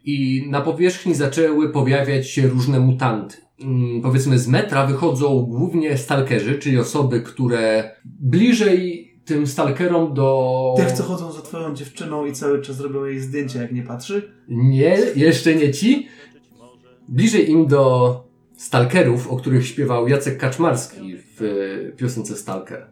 i 0.04 0.46
na 0.50 0.60
powierzchni 0.60 1.14
zaczęły 1.14 1.72
pojawiać 1.72 2.30
się 2.30 2.48
różne 2.48 2.80
mutanty. 2.80 3.36
Mm, 3.60 4.02
Powiedzmy, 4.02 4.38
z 4.38 4.48
metra 4.48 4.86
wychodzą 4.86 5.42
głównie 5.42 5.98
stalkerzy, 5.98 6.58
czyli 6.58 6.78
osoby, 6.78 7.20
które 7.20 7.90
bliżej 8.04 9.07
tym 9.28 9.46
stalkerom 9.46 10.14
do... 10.14 10.74
Tych, 10.76 10.92
co 10.92 11.02
chodzą 11.02 11.32
za 11.32 11.42
twoją 11.42 11.74
dziewczyną 11.74 12.26
i 12.26 12.32
cały 12.32 12.62
czas 12.62 12.80
robią 12.80 13.04
jej 13.04 13.20
zdjęcia, 13.20 13.62
jak 13.62 13.72
nie 13.72 13.82
patrzy. 13.82 14.32
Nie, 14.48 14.98
jeszcze 15.16 15.54
nie 15.54 15.70
ci. 15.70 16.08
Bliżej 17.08 17.50
im 17.50 17.66
do 17.66 18.14
stalkerów, 18.56 19.28
o 19.28 19.36
których 19.36 19.66
śpiewał 19.66 20.08
Jacek 20.08 20.38
Kaczmarski 20.38 21.16
w 21.16 21.40
piosence 21.96 22.36
Stalker. 22.36 22.86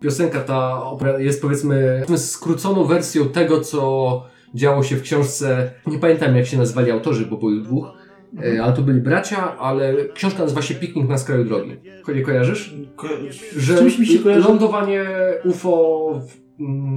Piosenka 0.00 0.40
ta 0.40 0.82
jest 1.18 1.42
powiedzmy 1.42 2.04
skróconą 2.16 2.84
wersją 2.84 3.28
tego, 3.28 3.60
co 3.60 4.22
działo 4.54 4.82
się 4.82 4.96
w 4.96 5.02
książce. 5.02 5.70
Nie 5.86 5.98
pamiętam 5.98 6.36
jak 6.36 6.46
się 6.46 6.58
nazwali 6.58 6.90
autorzy, 6.90 7.26
bo 7.26 7.36
były 7.36 7.62
dwóch, 7.62 7.86
e, 8.44 8.62
ale 8.62 8.72
to 8.72 8.82
byli 8.82 9.00
bracia, 9.00 9.58
ale 9.58 9.94
książka 10.14 10.42
nazywa 10.42 10.62
się 10.62 10.74
Piknik 10.74 11.08
na 11.08 11.18
skraju 11.18 11.44
drogi. 11.44 11.76
Ko- 12.04 12.12
Nie 12.12 12.22
kojarzysz? 12.22 12.74
Ko- 12.96 13.08
Że 13.56 13.78
czymś 13.78 13.98
mi 13.98 14.06
się 14.06 14.18
kojarzy. 14.18 14.48
lądowanie 14.48 15.04
UFO 15.44 16.20
w, 16.28 16.32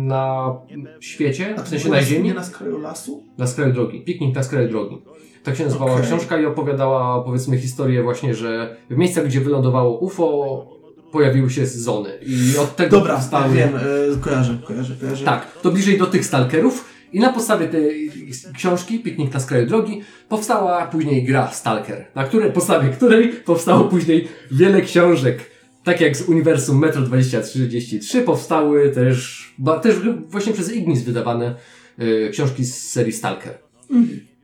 na 0.07 0.55
świecie, 0.99 1.55
A 1.57 1.61
w 1.63 1.67
sensie 1.67 1.89
na 1.89 2.01
Ziemi. 2.01 2.23
Nie 2.23 2.33
na 2.33 2.43
skraju 2.43 2.77
lasu? 2.81 3.23
Na 3.37 3.47
skraju 3.47 3.73
drogi. 3.73 4.01
Piknik 4.01 4.35
na 4.35 4.43
skraju 4.43 4.69
drogi. 4.69 4.97
Tak 5.43 5.55
się 5.55 5.63
nazywała 5.63 5.91
Okej. 5.93 6.05
książka 6.05 6.39
i 6.39 6.45
opowiadała, 6.45 7.23
powiedzmy, 7.23 7.57
historię 7.57 8.03
właśnie, 8.03 8.33
że 8.35 8.75
w 8.89 8.97
miejscach, 8.97 9.25
gdzie 9.25 9.41
wylądowało 9.41 9.99
UFO, 9.99 10.65
pojawiły 11.11 11.49
się 11.49 11.65
zony. 11.65 12.09
I 12.25 12.57
od 12.57 12.75
tego 12.75 12.97
Dobra, 12.97 13.15
powstały... 13.15 13.55
wiem, 13.55 13.69
e, 13.75 13.79
kojarzę, 14.21 14.57
kojarzę, 14.67 14.95
kojarzę. 15.01 15.25
Tak, 15.25 15.51
to 15.61 15.71
bliżej 15.71 15.97
do 15.97 16.05
tych 16.05 16.25
stalkerów. 16.25 16.85
I 17.13 17.19
na 17.19 17.33
podstawie 17.33 17.67
tej 17.67 18.11
książki, 18.55 18.99
Piknik 18.99 19.33
na 19.33 19.39
skraju 19.39 19.65
drogi, 19.65 20.01
powstała 20.29 20.87
później 20.87 21.23
gra 21.23 21.51
Stalker, 21.51 22.05
na 22.15 22.23
której, 22.23 22.51
podstawie 22.51 22.89
której 22.89 23.29
powstało 23.29 23.83
później 23.83 24.27
wiele 24.51 24.81
książek. 24.81 25.51
Tak 25.83 26.01
jak 26.01 26.17
z 26.17 26.29
uniwersum 26.29 26.79
Metro 26.79 27.01
2033 27.01 28.21
powstały 28.21 28.89
też, 28.89 29.49
ba, 29.57 29.79
też 29.79 29.95
właśnie 30.27 30.53
przez 30.53 30.73
Ignis 30.73 31.01
wydawane 31.01 31.55
y, 31.99 32.29
książki 32.31 32.65
z 32.65 32.89
serii 32.89 33.13
Stalker. 33.13 33.57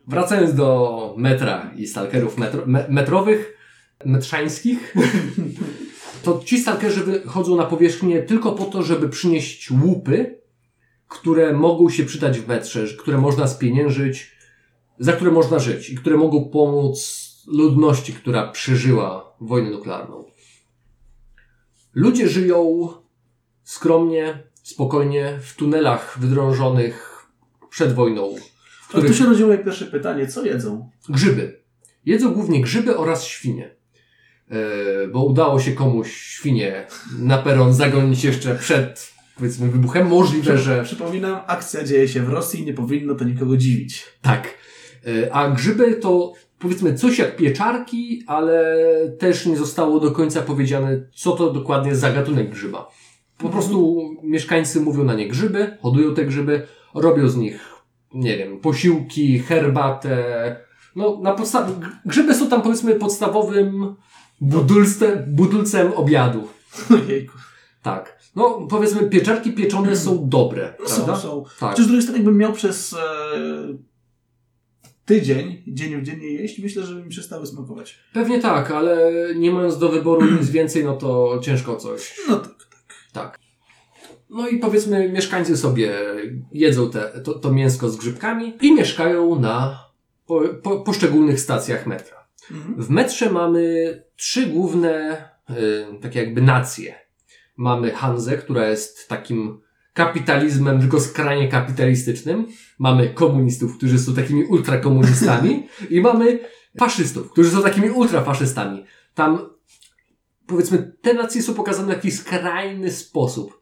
Wracając 0.08 0.54
do 0.54 1.14
metra 1.18 1.72
i 1.78 1.88
stalkerów 1.88 2.38
metro, 2.38 2.64
me, 2.66 2.86
metrowych, 2.90 3.58
metrzańskich, 4.06 4.96
to 6.24 6.42
ci 6.46 6.60
stalkerzy 6.60 7.04
wychodzą 7.04 7.56
na 7.56 7.66
powierzchnię 7.66 8.24
tylko 8.24 8.52
po 8.52 8.66
to, 8.66 8.84
żeby 8.84 9.10
przynieść 9.10 9.72
łupy, 9.72 10.45
które 11.08 11.54
mogą 11.54 11.90
się 11.90 12.06
przydać 12.06 12.40
w 12.40 12.48
metrze, 12.48 12.88
które 13.00 13.18
można 13.18 13.48
spieniężyć, 13.48 14.32
za 15.00 15.14
które 15.14 15.32
można 15.32 15.60
żyć 15.60 15.90
i 15.90 15.96
które 15.96 16.18
mogą 16.18 16.50
pomóc 16.50 17.26
ludności, 17.48 18.14
która 18.14 18.48
przeżyła 18.52 19.36
wojnę 19.42 19.70
nuklearną. 19.70 20.26
Ludzie 21.94 22.30
żyją 22.30 22.90
skromnie, 23.64 24.44
spokojnie 24.64 25.40
w 25.42 25.56
tunelach 25.56 26.20
wydrążonych 26.20 27.26
przed 27.70 27.94
wojną, 27.94 28.36
w 28.82 28.88
których 28.88 29.12
tu 29.12 29.18
się 29.18 29.26
rodziło 29.26 29.48
moje 29.48 29.64
pierwsze 29.64 29.86
pytanie, 29.86 30.28
co 30.28 30.46
jedzą? 30.46 30.90
Grzyby. 31.10 31.62
Jedzą 32.06 32.34
głównie 32.34 32.62
grzyby 32.62 32.98
oraz 32.98 33.24
świnie. 33.24 33.76
E, 34.50 35.08
bo 35.08 35.24
udało 35.24 35.60
się 35.60 35.72
komuś 35.72 36.14
świnie 36.18 36.88
na 37.20 37.38
peron 37.38 37.74
zagonić 37.74 38.24
jeszcze 38.24 38.56
przed, 38.56 39.15
powiedzmy, 39.38 39.70
wybuchem. 39.70 40.08
Możliwe, 40.08 40.58
że 40.58 40.84
Przypominam, 40.84 41.40
akcja 41.48 41.84
dzieje 41.84 42.08
się 42.08 42.22
w 42.22 42.30
Rosji, 42.30 42.66
nie 42.66 42.74
powinno 42.74 43.16
to 43.16 43.26
nikogo 43.26 43.58
dziwić. 43.58 44.04
tak. 44.22 44.54
E, 45.08 45.34
a 45.34 45.50
grzyby 45.52 45.94
to, 45.94 46.34
powiedzmy, 46.60 46.94
coś 46.94 47.20
jak 47.20 47.36
pieczarki, 47.36 48.24
ale 48.28 48.76
też 49.20 49.46
nie 49.46 49.58
zostało 49.58 50.00
do 50.00 50.12
końca 50.12 50.42
powiedziane, 50.42 51.02
co 51.16 51.32
to 51.32 51.54
dokładnie 51.54 51.96
za 51.96 52.12
gatunek 52.12 52.50
grzyba. 52.50 52.92
Po 53.38 53.50
prostu 53.50 54.00
mieszkańcy 54.24 54.82
mówią 54.82 55.04
na 55.04 55.14
nie 55.14 55.28
grzyby, 55.28 55.78
hodują 55.82 56.16
te 56.16 56.26
grzyby, 56.26 56.68
robią 56.96 57.28
z 57.30 57.38
nich, 57.38 57.60
nie 58.14 58.38
wiem, 58.38 58.60
posiłki, 58.60 59.40
herbatę. 59.40 60.56
No, 60.96 61.20
na 61.22 61.34
podstawie, 61.34 61.74
grzyby 62.06 62.34
są 62.36 62.50
tam 62.50 62.62
powiedzmy 62.62 62.96
podstawowym 62.96 63.96
budulce, 64.42 65.26
budulcem 65.28 65.94
obiadu. 65.94 66.48
Ojejku. 67.08 67.38
Tak. 67.82 68.15
No, 68.36 68.68
powiedzmy, 68.70 69.10
pieczarki 69.10 69.52
pieczone 69.52 69.98
są 69.98 70.30
dobre, 70.30 70.74
No 70.80 70.86
prawda? 70.86 71.16
są, 71.16 71.22
są. 71.22 71.44
Tak. 71.60 71.70
Chociaż 71.70 71.86
z 71.86 71.88
drugiej 71.88 72.02
strony, 72.02 72.18
jakbym 72.18 72.38
miał 72.38 72.54
przez 72.54 72.94
e, 72.94 72.98
tydzień, 75.06 75.64
dzień 75.68 76.02
w 76.02 76.04
dzień 76.04 76.22
je 76.22 76.34
jeść, 76.34 76.60
myślę, 76.60 76.84
że 76.84 76.96
by 76.96 77.04
mi 77.04 77.10
przestały 77.10 77.48
smakować. 77.48 78.00
Pewnie 78.14 78.40
tak, 78.40 78.72
ale 78.72 79.12
nie 79.36 79.52
mając 79.52 79.78
do 79.78 79.90
wyboru 79.90 80.26
nic 80.40 80.50
więcej, 80.50 80.84
no 80.84 80.98
to 80.98 81.40
ciężko 81.44 81.76
coś. 81.76 82.16
No 82.30 82.36
tak. 82.36 82.56
Tak. 83.14 83.40
No 84.30 84.48
i 84.48 84.58
powiedzmy, 84.60 85.10
mieszkańcy 85.10 85.58
sobie 85.58 85.94
jedzą 86.52 86.90
te, 86.90 87.22
to, 87.24 87.34
to 87.34 87.52
mięsko 87.52 87.90
z 87.90 87.98
grzybkami 87.98 88.54
i 88.62 88.74
mieszkają 88.74 89.40
na 89.40 89.86
po, 90.26 90.42
po, 90.64 90.80
poszczególnych 90.80 91.40
stacjach 91.40 91.88
metra. 91.88 92.28
Mhm. 92.52 92.82
W 92.84 92.90
metrze 92.90 93.30
mamy 93.30 94.04
trzy 94.16 94.48
główne, 94.48 95.24
y, 95.50 96.00
takie 96.02 96.20
jakby 96.20 96.42
nacje. 96.42 97.05
Mamy 97.58 97.92
Hanzę, 97.92 98.38
która 98.38 98.68
jest 98.68 99.10
takim 99.10 99.62
kapitalizmem, 99.94 100.80
tylko 100.80 101.00
skrajnie 101.00 101.48
kapitalistycznym. 101.48 102.48
Mamy 102.80 103.10
komunistów, 103.10 103.78
którzy 103.78 104.00
są 104.00 104.16
takimi 104.16 104.44
ultrakomunistami 104.44 105.68
i 105.90 106.02
mamy 106.02 106.40
faszystów, 106.80 107.32
którzy 107.32 107.52
są 107.52 107.62
takimi 107.64 107.90
ultrafaszystami. 107.90 108.86
Tam, 109.14 109.50
powiedzmy, 110.48 110.92
te 111.02 111.14
nacje 111.14 111.44
są 111.44 111.54
pokazane 111.54 111.88
w 111.88 111.96
jakiś 111.96 112.20
skrajny 112.20 112.92
sposób. 112.92 113.62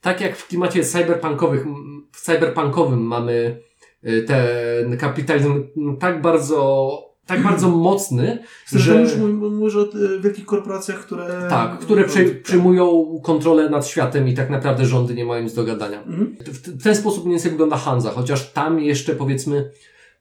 Tak 0.00 0.20
jak 0.20 0.36
w 0.36 0.48
klimacie 0.48 0.84
cyberpunkowych, 0.84 1.64
w 2.12 2.20
cyberpunkowym 2.20 3.00
mamy 3.00 3.62
y, 4.06 4.22
ten 4.22 4.96
kapitalizm 4.96 5.64
tak 6.00 6.22
bardzo, 6.22 7.11
tak 7.26 7.42
bardzo 7.42 7.68
mocny, 7.68 8.38
Że... 8.72 8.78
że... 8.78 9.00
już 9.00 9.16
mów- 9.16 9.52
mówisz 9.52 9.76
o 9.76 9.82
e, 9.82 10.20
wielkich 10.20 10.44
korporacjach, 10.44 10.98
które... 11.06 11.46
Tak, 11.50 11.78
które 11.78 12.04
prze, 12.04 12.24
przyjmują 12.24 13.06
kontrolę 13.22 13.70
nad 13.70 13.86
światem 13.86 14.28
i 14.28 14.34
tak 14.34 14.50
naprawdę 14.50 14.86
rządy 14.86 15.14
nie 15.14 15.24
mają 15.24 15.42
nic 15.42 15.54
do 15.54 15.64
gadania. 15.64 16.02
Mhm. 16.02 16.36
W, 16.40 16.82
ten 16.82 16.94
sposób 16.96 17.24
mniej 17.24 17.34
więcej 17.34 17.50
wygląda 17.50 17.76
Hanza, 17.76 18.10
chociaż 18.10 18.52
tam 18.52 18.80
jeszcze 18.80 19.14
powiedzmy 19.14 19.70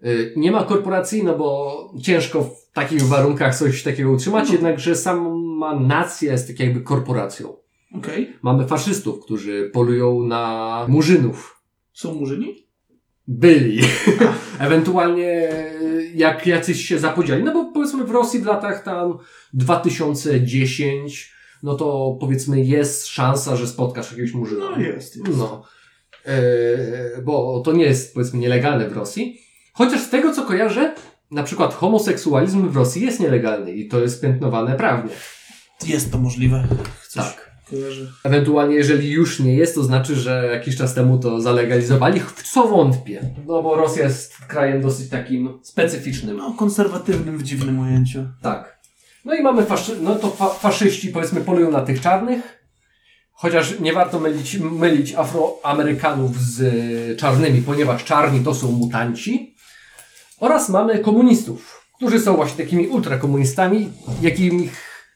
y, 0.06 0.34
nie 0.38 0.52
ma 0.52 0.64
korporacji, 0.64 1.24
no 1.24 1.38
bo 1.38 1.78
ciężko 2.02 2.44
w 2.44 2.72
takich 2.74 3.02
warunkach 3.02 3.56
coś 3.58 3.84
takiego 3.84 4.12
utrzymać, 4.12 4.48
No. 4.48 4.54
jednakże 4.54 4.96
sama 4.96 5.80
nacja 5.80 6.32
jest 6.32 6.48
tak 6.48 6.60
jakby 6.60 6.82
korporacją. 6.82 7.54
Okej. 7.98 8.34
Mamy 8.42 8.68
faszystów, 8.68 9.20
którzy 9.26 9.70
polują 9.74 10.24
na 10.24 10.86
murzynów. 10.88 11.62
Są 11.94 12.14
murzyni? 12.14 12.68
Byli. 13.28 13.82
Ewentualnie 14.60 15.52
y, 15.82 16.12
jak 16.16 16.48
jacyś 16.48 16.86
się 16.86 17.00
zapodzieli. 17.00 17.44
No 17.44 17.54
bo 17.54 17.72
powiedzmy 17.74 18.04
w 18.04 18.12
Rosji 18.12 18.40
w 18.40 18.46
latach 18.46 18.84
tam 18.84 19.18
2010, 19.54 21.34
no 21.64 21.76
to 21.76 22.18
powiedzmy 22.20 22.64
jest 22.64 23.08
szansa, 23.08 23.56
że 23.56 23.68
spotkasz 23.68 24.12
jakiegoś 24.12 24.34
murzyna. 24.34 24.70
No 24.72 24.80
jest, 24.80 25.16
jest. 25.16 25.38
No. 25.38 25.64
E, 26.26 27.22
bo 27.22 27.62
to 27.66 27.72
nie 27.72 27.86
jest 27.86 28.14
powiedzmy 28.14 28.40
nielegalne 28.40 28.90
w 28.90 28.94
Rosji. 28.94 29.42
Chociaż 29.74 30.02
z 30.02 30.10
tego 30.10 30.34
co 30.34 30.46
kojarzę, 30.46 30.96
na 31.32 31.44
przykład 31.44 31.74
homoseksualizm 31.74 32.70
w 32.70 32.76
Rosji 32.76 33.02
jest 33.02 33.20
nielegalny 33.20 33.72
i 33.72 33.88
to 33.88 34.00
jest 34.00 34.22
piętnowane 34.22 34.76
prawnie. 34.76 35.12
Jest 35.88 36.12
to 36.12 36.18
możliwe. 36.18 36.68
Coś 37.08 37.26
Tak. 37.26 37.41
Kojarzę. 37.72 38.12
Ewentualnie, 38.24 38.76
jeżeli 38.76 39.10
już 39.10 39.40
nie 39.40 39.56
jest, 39.56 39.76
to 39.76 39.84
znaczy, 39.84 40.16
że 40.16 40.50
jakiś 40.54 40.78
czas 40.78 40.94
temu 40.94 41.18
to 41.18 41.42
zalegalizowali, 41.42 42.20
w 42.20 42.44
co 42.54 42.68
wątpię. 42.68 43.22
No 43.48 43.64
bo 43.64 43.76
Rosja 43.76 44.04
jest 44.04 44.38
krajem 44.48 44.82
dosyć 44.82 45.10
takim 45.10 45.60
specyficznym. 45.64 46.38
No, 46.38 46.54
konserwatywnym 46.54 47.38
w 47.38 47.44
dziwnym 47.44 47.80
ujęciu. 47.80 48.20
Tak. 48.42 48.80
No 49.26 49.36
i 49.36 49.42
mamy 49.42 49.66
faszy... 49.66 49.96
no 50.02 50.16
to 50.16 50.30
fa 50.30 50.50
faszyści 50.50 51.10
powiedzmy 51.10 51.42
polują 51.42 51.72
na 51.72 51.82
tych 51.82 52.02
czarnych. 52.02 52.62
Chociaż 53.32 53.80
nie 53.80 53.94
warto 53.94 54.20
mylić, 54.20 54.58
mylić 54.60 55.16
Afroamerykanów 55.16 56.40
z 56.40 56.62
y, 56.62 57.16
czarnymi, 57.16 57.62
ponieważ 57.62 58.04
czarni 58.04 58.40
to 58.40 58.56
są 58.56 58.72
mutanci. 58.72 59.56
Oraz 60.40 60.70
mamy 60.70 61.00
komunistów, 61.00 61.86
którzy 61.98 62.20
są 62.20 62.36
właśnie 62.36 62.64
takimi 62.64 62.88
ultrakomunistami, 62.88 63.90
jakimi 64.22 64.70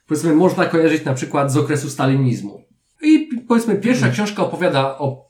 powiedzmy 0.08 0.36
można 0.36 0.66
kojarzyć 0.66 1.06
na 1.06 1.14
przykład 1.14 1.52
z 1.52 1.58
okresu 1.58 1.90
stalinizmu. 1.90 2.62
I 3.02 3.30
powiedzmy 3.48 3.76
pierwsza 3.76 4.10
książka 4.10 4.44
opowiada 4.44 4.98
o 4.98 5.30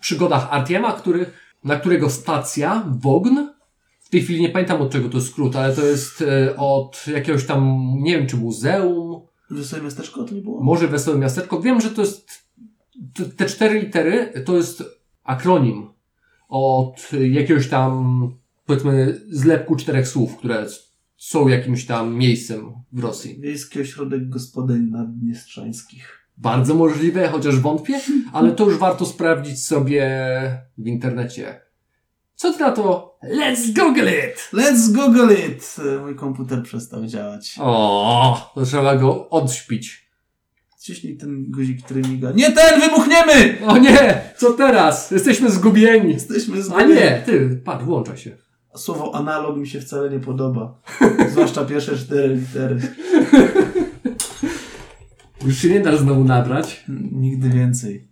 przygodach 0.00 0.48
Artiema, 0.50 0.92
który, 0.92 1.26
na 1.64 1.76
którego 1.76 2.10
stacja 2.10 2.84
Wogn, 3.00 3.38
w 4.00 4.08
tej 4.10 4.22
chwili 4.22 4.40
nie 4.40 4.48
pamiętam 4.48 4.82
od 4.82 4.92
czego 4.92 5.08
to 5.08 5.16
jest 5.16 5.28
skrót, 5.30 5.56
ale 5.56 5.76
to 5.76 5.86
jest 5.86 6.22
e, 6.22 6.56
od 6.56 7.04
jakiegoś 7.06 7.46
tam, 7.46 7.90
nie 7.98 8.18
wiem 8.18 8.26
czy 8.26 8.36
muzeum, 8.36 9.22
Wesołe 9.50 9.82
miasteczko 9.82 10.24
to 10.24 10.34
nie 10.34 10.40
było? 10.40 10.60
może 10.62 10.88
Wesołe 10.88 11.18
Miasteczko. 11.18 11.60
Wiem, 11.60 11.80
że 11.80 11.90
to 11.90 12.00
jest, 12.00 12.28
te- 13.14 13.24
te 13.24 13.46
cztery 13.46 13.80
litery 13.80 14.32
to 14.46 14.56
jest 14.56 14.84
akronim 15.24 15.88
od 16.48 17.10
jakiegoś 17.30 17.68
tam, 17.68 18.34
powiedzmy, 18.66 19.20
zlepku 19.30 19.76
czterech 19.76 20.08
słów, 20.08 20.36
które 20.36 20.66
są 21.22 21.48
jakimś 21.48 21.86
tam 21.86 22.14
miejscem 22.14 22.72
w 22.92 23.02
Rosji. 23.02 23.40
Wiejski 23.40 23.80
Ośrodek 23.80 24.28
Gospodyń 24.28 24.90
Naddniestrzańskich. 24.90 26.28
Bardzo 26.36 26.74
możliwe, 26.74 27.28
chociaż 27.28 27.60
wątpię, 27.60 28.00
ale 28.32 28.52
to 28.52 28.64
już 28.64 28.78
warto 28.78 29.06
sprawdzić 29.06 29.64
sobie 29.64 30.10
w 30.78 30.86
internecie. 30.86 31.60
Co 32.34 32.52
ty 32.52 32.60
na 32.60 32.72
to? 32.72 33.18
Let's 33.24 33.72
Google 33.74 34.08
it! 34.08 34.50
Let's 34.52 34.92
Google 34.92 35.34
it! 35.48 35.76
Mój 36.00 36.16
komputer 36.16 36.62
przestał 36.62 37.06
działać. 37.06 37.56
O, 37.60 38.52
to 38.54 38.64
trzeba 38.64 38.96
go 38.96 39.28
odśpić. 39.30 40.10
Ciśnij 40.80 41.16
ten 41.16 41.50
guzik, 41.50 41.82
który 41.84 42.00
miga. 42.00 42.32
Nie 42.32 42.52
ten! 42.52 42.80
Wybuchniemy! 42.80 43.58
O 43.66 43.78
nie! 43.78 44.20
Co 44.38 44.52
teraz? 44.52 45.10
Jesteśmy 45.10 45.50
zgubieni. 45.50 46.12
Jesteśmy 46.12 46.58
A 46.58 46.62
zgubieni. 46.62 46.94
nie, 46.94 47.22
ty, 47.26 47.60
patrz, 47.64 47.84
włącza 47.84 48.16
się. 48.16 48.36
Słowo 48.76 49.14
analog 49.14 49.56
mi 49.56 49.68
się 49.68 49.80
wcale 49.80 50.10
nie 50.10 50.20
podoba. 50.20 50.74
Zwłaszcza 51.30 51.64
pierwsze 51.64 51.96
cztery 51.96 52.34
litery. 52.36 52.80
Już 55.44 55.58
się 55.58 55.68
nie 55.68 55.80
da 55.80 55.96
znowu 55.96 56.24
nabrać. 56.24 56.84
Nigdy 57.12 57.48
więcej. 57.48 58.08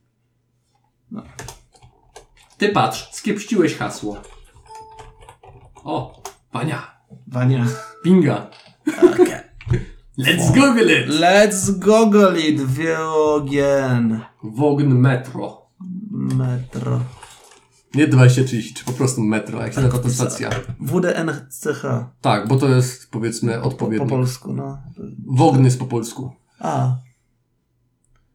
Ty 2.58 2.68
patrz, 2.68 3.08
skiepściłeś 3.12 3.76
hasło. 3.76 4.16
O, 5.84 6.22
pania, 6.50 7.00
Wania. 7.26 7.66
pinga. 8.04 8.50
Let's 10.18 10.48
Google 10.54 10.90
it! 10.90 11.08
Let's 11.08 11.70
Google 11.78 12.36
it, 12.36 12.60
Wiogen. 12.60 14.20
Wogn 14.42 14.94
Metro. 14.94 15.66
Metro. 16.10 17.00
Nie 17.94 18.06
2033, 18.08 18.84
po 18.84 18.92
prostu 18.92 19.20
Metro, 19.22 19.62
jak 19.62 19.74
się 19.74 19.80
nazywa 19.80 20.02
ta 20.02 20.10
stacja. 20.10 20.50
WDNCH. 20.80 21.82
Tak, 22.20 22.48
bo 22.48 22.56
to 22.56 22.68
jest 22.68 23.10
powiedzmy 23.10 23.54
Po, 23.54 23.60
po 23.60 23.68
odpowiednik. 23.68 24.08
polsku, 24.08 24.52
no. 24.52 24.78
Wogny 25.26 25.64
jest 25.64 25.78
po 25.78 25.86
polsku. 25.86 26.32
A. 26.58 26.96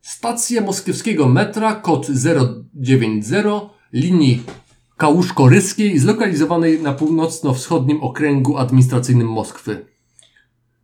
Stacja 0.02 0.62
moskiewskiego 0.62 1.28
metra, 1.30 1.76
kod 1.76 2.08
090, 2.76 3.64
linii 3.94 4.44
Kałuszko-Ryskiej, 4.98 6.00
zlokalizowanej 6.00 6.82
na 6.82 6.94
północno-wschodnim 6.94 8.02
okręgu 8.04 8.58
administracyjnym 8.58 9.28
Moskwy. 9.28 9.86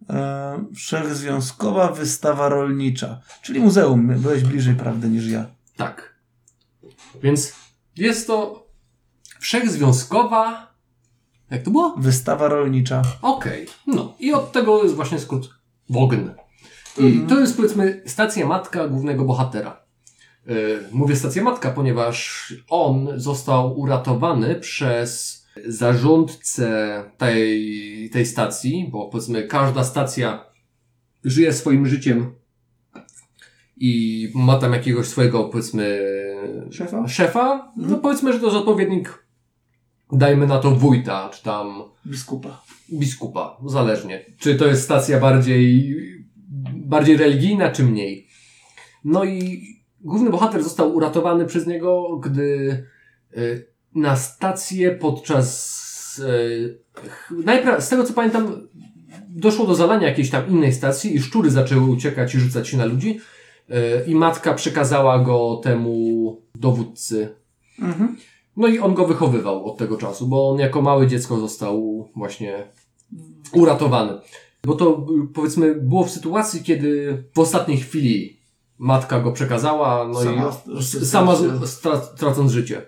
E, 0.09 0.65
wszechzwiązkowa 0.75 1.91
wystawa 1.91 2.49
rolnicza. 2.49 3.21
Czyli 3.41 3.59
muzeum. 3.59 4.07
Byłeś 4.07 4.43
bliżej 4.43 4.75
prawdy 4.75 5.09
niż 5.09 5.27
ja. 5.27 5.45
Tak. 5.77 6.15
Więc 7.23 7.53
jest 7.97 8.27
to 8.27 8.60
wszechzwiązkowa. 9.41 10.71
Jak 11.51 11.63
to 11.63 11.71
było? 11.71 11.95
Wystawa 11.97 12.47
rolnicza. 12.47 13.01
Okej. 13.21 13.67
No 13.87 14.13
i 14.19 14.33
od 14.33 14.51
tego 14.51 14.83
jest 14.83 14.95
właśnie 14.95 15.19
skrót 15.19 15.49
Wogn. 15.89 16.29
I 16.97 17.19
to 17.29 17.39
jest 17.39 17.55
powiedzmy 17.57 18.03
stacja 18.05 18.47
matka 18.47 18.87
głównego 18.87 19.25
bohatera. 19.25 19.81
Yy, 20.47 20.83
mówię 20.91 21.15
stacja 21.15 21.43
matka, 21.43 21.71
ponieważ 21.71 22.53
on 22.69 23.07
został 23.15 23.79
uratowany 23.79 24.55
przez 24.55 25.41
zarządcę 25.67 27.03
tej, 27.17 28.09
tej 28.13 28.25
stacji, 28.25 28.89
bo 28.91 29.09
powiedzmy 29.09 29.43
każda 29.47 29.83
stacja 29.83 30.45
żyje 31.23 31.53
swoim 31.53 31.87
życiem 31.87 32.35
i 33.77 34.31
ma 34.35 34.57
tam 34.59 34.73
jakiegoś 34.73 35.07
swojego 35.07 35.43
powiedzmy 35.43 35.99
Szefa? 36.71 37.07
szefa. 37.07 37.71
No 37.77 37.83
Mhm. 37.83 38.01
powiedzmy, 38.01 38.33
że 38.33 38.39
to 38.39 38.45
jest 38.45 38.57
odpowiednik 38.57 39.25
dajmy 40.11 40.47
na 40.47 40.59
to 40.59 40.71
wójta, 40.71 41.29
czy 41.33 41.43
tam 41.43 41.83
Biskupa. 42.07 42.61
biskupa, 42.93 43.57
zależnie. 43.65 44.25
Czy 44.39 44.55
to 44.55 44.67
jest 44.67 44.83
stacja 44.83 45.19
bardziej, 45.19 45.95
bardziej 46.75 47.17
religijna, 47.17 47.69
czy 47.71 47.83
mniej. 47.83 48.27
No 49.05 49.23
i 49.23 49.61
główny 50.01 50.29
bohater 50.29 50.63
został 50.63 50.95
uratowany 50.95 51.45
przez 51.45 51.67
niego, 51.67 52.17
gdy 52.23 52.83
y, 53.37 53.67
na 53.95 54.15
stację 54.15 54.91
podczas, 54.91 56.19
y, 56.19 56.79
ch- 57.09 57.31
najpra- 57.45 57.81
z 57.81 57.89
tego 57.89 58.03
co 58.03 58.13
pamiętam, 58.13 58.67
doszło 59.29 59.67
do 59.67 59.75
zalania 59.75 60.07
jakiejś 60.07 60.29
tam 60.29 60.49
innej 60.49 60.73
stacji 60.73 61.15
i 61.15 61.21
szczury 61.21 61.49
zaczęły 61.49 61.89
uciekać 61.91 62.35
i 62.35 62.39
rzucać 62.39 62.67
się 62.67 62.77
na 62.77 62.85
ludzi. 62.85 63.19
y, 63.69 63.73
I 64.07 64.15
matka 64.15 64.53
przekazała 64.53 65.19
go 65.19 65.61
temu 65.63 66.41
dowódcy 66.55 67.35
Mhm. 67.81 68.17
No 68.57 68.67
i 68.67 68.79
on 68.79 68.93
go 68.93 69.07
wychowywał 69.07 69.65
od 69.65 69.77
tego 69.77 69.97
czasu, 69.97 70.27
bo 70.27 70.49
on 70.49 70.59
jako 70.59 70.81
małe 70.81 71.07
dziecko 71.07 71.39
został 71.39 72.07
właśnie 72.15 72.67
uratowany. 73.53 74.13
Bo 74.63 74.75
to 74.75 75.07
powiedzmy 75.33 75.75
było 75.75 76.03
w 76.03 76.11
sytuacji, 76.11 76.63
kiedy 76.63 77.23
w 77.33 77.39
ostatniej 77.39 77.77
chwili 77.77 78.39
matka 78.77 79.19
go 79.19 79.31
przekazała, 79.31 80.07
no 80.07 80.19
Sama 81.03 81.33
i 81.33 81.67
sama 81.67 82.01
tracąc 82.17 82.51
życie. 82.51 82.81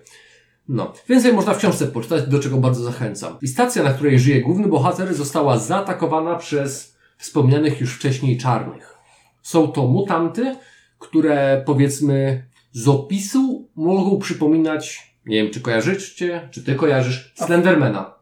No. 0.68 0.92
Więcej 1.08 1.32
można 1.32 1.54
w 1.54 1.58
książce 1.58 1.86
poczytać, 1.86 2.28
do 2.28 2.38
czego 2.38 2.56
bardzo 2.56 2.82
zachęcam. 2.82 3.36
I 3.42 3.48
stacja, 3.48 3.82
na 3.82 3.92
której 3.92 4.18
żyje 4.18 4.40
główny 4.40 4.68
bohater, 4.68 5.14
została 5.14 5.58
zaatakowana 5.58 6.36
przez 6.36 6.96
wspomnianych 7.18 7.80
już 7.80 7.94
wcześniej 7.94 8.38
czarnych. 8.38 8.98
Są 9.42 9.68
to 9.68 9.86
mutanty, 9.86 10.56
które 10.98 11.62
powiedzmy 11.66 12.46
z 12.72 12.88
opisu 12.88 13.68
mogą 13.76 14.18
przypominać, 14.18 15.13
nie 15.26 15.42
wiem 15.42 15.52
czy 15.52 15.60
kojarzycie, 15.60 16.48
czy 16.52 16.62
ty 16.64 16.74
kojarzysz, 16.74 17.32
Slendermana. 17.34 18.14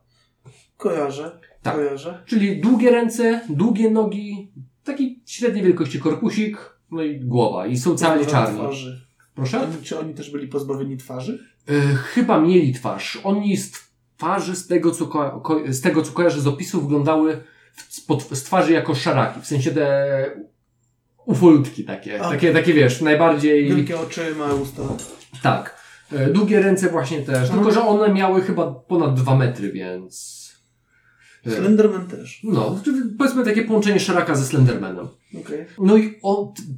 Kojarzę. 0.77 1.41
Tak. 1.63 1.75
Kojarzę. 1.75 2.23
Czyli 2.27 2.61
długie 2.61 2.91
ręce, 2.91 3.41
długie 3.49 3.91
nogi, 3.91 4.53
taki 4.85 5.23
średniej 5.27 5.65
wielkości 5.65 6.01
korpusik, 6.01 6.57
no 6.91 7.03
i 7.03 7.21
głowa. 7.21 7.67
I 7.67 7.77
są 7.77 7.97
cali 7.97 8.27
czarni. 8.27 8.59
Twarzy. 8.59 9.07
Proszę? 9.35 9.63
Oni, 9.63 9.83
czy 9.83 9.99
oni 9.99 10.15
też 10.15 10.31
byli 10.31 10.49
pozbawieni 10.49 10.97
twarzy? 10.97 11.47
E, 11.69 11.73
chyba 11.95 12.41
mieli 12.41 12.73
twarz. 12.73 13.19
Oni 13.25 13.57
z 13.57 13.73
twarzy, 14.17 14.57
z 14.57 14.67
tego 14.67 14.91
co, 14.91 15.07
ko- 15.07 15.63
z 15.69 15.81
tego, 15.81 16.03
co 16.03 16.13
kojarzę 16.13 16.41
z 16.41 16.47
opisu, 16.47 16.81
wyglądały 16.81 17.45
w, 17.73 17.83
z 18.37 18.43
twarzy 18.45 18.73
jako 18.73 18.95
szaraki. 18.95 19.41
W 19.41 19.47
sensie 19.47 19.71
te 19.71 20.25
ufolutki 21.27 21.85
takie. 21.85 22.19
Takie, 22.19 22.53
takie 22.53 22.73
wiesz, 22.75 23.01
najbardziej... 23.01 23.69
Wielkie 23.69 24.01
oczy, 24.01 24.35
małe 24.39 24.55
usta. 24.55 24.83
Tak. 25.43 25.82
E, 26.15 26.31
Długie 26.31 26.61
ręce 26.63 26.89
właśnie 26.89 27.23
też. 27.23 27.51
Tylko, 27.51 27.73
że 27.73 27.83
one 27.83 28.15
miały 28.15 28.41
chyba 28.43 28.71
ponad 28.73 29.15
dwa 29.15 29.37
metry, 29.37 29.73
więc... 29.73 30.43
e, 31.47 31.51
Slenderman 31.51 32.07
też. 32.07 32.41
No, 32.45 32.81
powiedzmy 33.19 33.45
takie 33.45 33.65
połączenie 33.65 34.01
szaraka 34.01 34.35
ze 34.35 34.45
Slendermanem. 34.45 35.09
Okej. 35.41 35.67
No 35.79 35.97
i 35.97 36.21